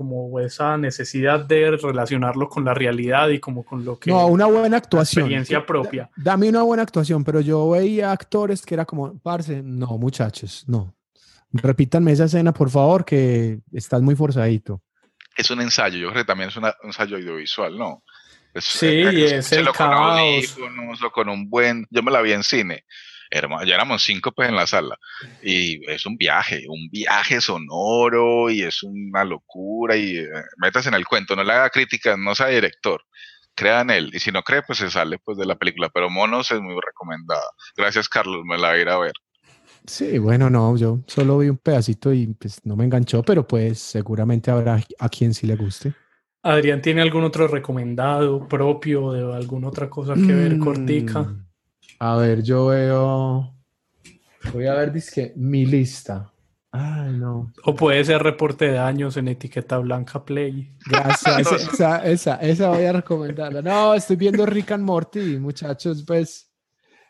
[0.00, 4.10] como esa necesidad de relacionarlo con la realidad y como con lo que...
[4.10, 5.24] No, una buena actuación.
[5.24, 6.10] Experiencia propia.
[6.16, 10.94] Dame una buena actuación, pero yo veía actores que era como, parce, no, muchachos, no.
[11.52, 14.80] Repítanme esa escena, por favor, que estás muy forzadito.
[15.36, 18.02] Es un ensayo, yo creo que también es un ensayo audiovisual, ¿no?
[18.56, 19.68] Sí, es el.
[19.68, 22.84] Con, con un buen, yo me la vi en cine,
[23.32, 24.98] ya éramos cinco pues en la sala
[25.42, 30.94] y es un viaje, un viaje sonoro y es una locura y eh, metas en
[30.94, 33.02] el cuento, no le haga crítica, no sea director,
[33.54, 36.10] crea en él y si no cree pues se sale pues de la película, pero
[36.10, 37.44] Monos es muy recomendada.
[37.76, 39.12] Gracias Carlos, me la voy a ir a ver.
[39.86, 43.78] Sí, bueno, no, yo solo vi un pedacito y pues no me enganchó, pero pues
[43.78, 45.94] seguramente habrá a quien sí le guste.
[46.42, 51.34] Adrián, ¿tiene algún otro recomendado propio de alguna otra cosa que ver, mm, cortica?
[51.98, 53.54] A ver, yo veo.
[54.52, 56.32] Voy a ver, dice mi lista.
[56.72, 57.52] Ay, no.
[57.64, 60.72] O puede ser reporte de daños en etiqueta blanca Play.
[60.86, 61.52] Gracias.
[61.72, 63.60] esa, esa, esa, voy a recomendarla.
[63.60, 66.49] No, estoy viendo Rick and Morty, muchachos, pues.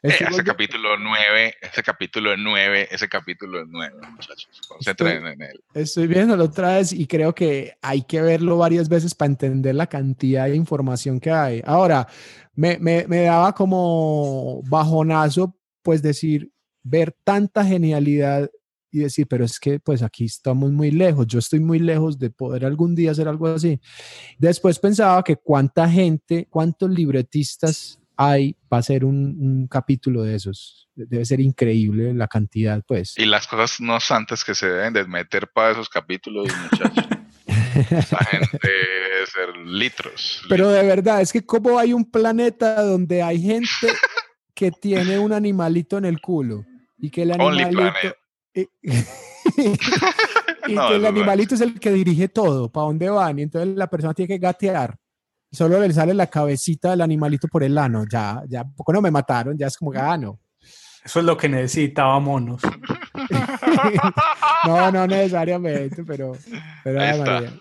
[0.03, 4.49] Ese capítulo 9, ese capítulo 9, ese capítulo 9, muchachos.
[4.67, 5.63] Concentren en él.
[5.75, 9.87] Estoy viéndolo otra vez y creo que hay que verlo varias veces para entender la
[9.87, 11.63] cantidad de información que hay.
[11.65, 12.07] Ahora,
[12.55, 16.51] me, me, me daba como bajonazo, pues decir,
[16.83, 18.51] ver tanta genialidad
[18.91, 22.31] y decir, pero es que pues aquí estamos muy lejos, yo estoy muy lejos de
[22.31, 23.81] poder algún día hacer algo así.
[24.39, 30.91] Después pensaba que cuánta gente, cuántos libretistas hay para hacer un, un, capítulo de esos.
[30.95, 33.17] Debe ser increíble la cantidad, pues.
[33.17, 37.07] Y las cosas no santas que se deben de meter para esos capítulos, muchachos.
[37.47, 40.43] Gente debe ser litros.
[40.51, 43.69] Pero de verdad, es que como hay un planeta donde hay gente
[44.55, 46.67] que tiene un animalito en el culo
[46.99, 48.15] y que el animalito...
[48.55, 48.67] y,
[50.67, 54.13] que el animalito es el que dirige todo, para dónde van, y entonces la persona
[54.13, 54.99] tiene que gatear
[55.51, 59.11] solo le sale la cabecita del animalito por el ano, ya, ya, poco no me
[59.11, 60.39] mataron, ya es como, ah, no.
[61.05, 62.43] Eso es lo que necesitábamos.
[64.67, 66.33] no, no necesariamente, pero,
[66.85, 67.33] pero Ahí está.
[67.33, 67.61] María.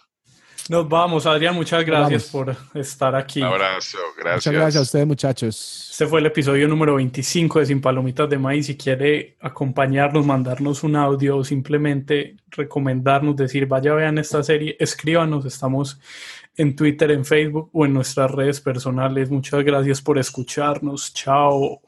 [0.70, 3.40] Nos vamos, Adrián, muchas gracias por estar aquí.
[3.40, 4.36] Un abrazo, gracias.
[4.36, 5.88] Muchas gracias a ustedes, muchachos.
[5.90, 8.68] Este fue el episodio número 25 de Sin Palomitas de Maíz.
[8.68, 15.44] Si quiere acompañarnos, mandarnos un audio o simplemente recomendarnos, decir, vaya, vean esta serie, escríbanos.
[15.44, 16.00] Estamos
[16.60, 19.32] en Twitter, en Facebook o en nuestras redes personales.
[19.32, 21.14] Muchas gracias por escucharnos.
[21.14, 21.82] Chao.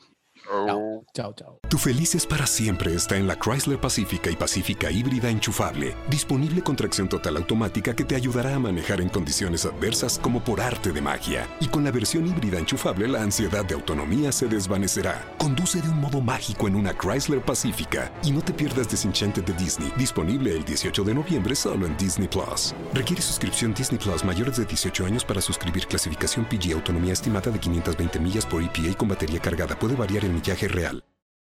[1.14, 1.60] Chao, chao.
[1.68, 6.76] Tu felices para siempre está en la Chrysler Pacífica y Pacífica híbrida enchufable, disponible con
[6.76, 11.02] tracción total automática que te ayudará a manejar en condiciones adversas como por arte de
[11.02, 11.48] magia.
[11.62, 15.34] Y con la versión híbrida enchufable la ansiedad de autonomía se desvanecerá.
[15.38, 19.54] Conduce de un modo mágico en una Chrysler Pacífica y no te pierdas Desenchanted de
[19.54, 22.74] Disney, disponible el 18 de noviembre solo en Disney Plus.
[22.94, 27.60] Requiere suscripción Disney Plus mayores de 18 años para suscribir clasificación PG autonomía estimada de
[27.60, 29.80] 520 millas por EPA con batería cargada.
[29.80, 31.11] Puede variar el millaje real.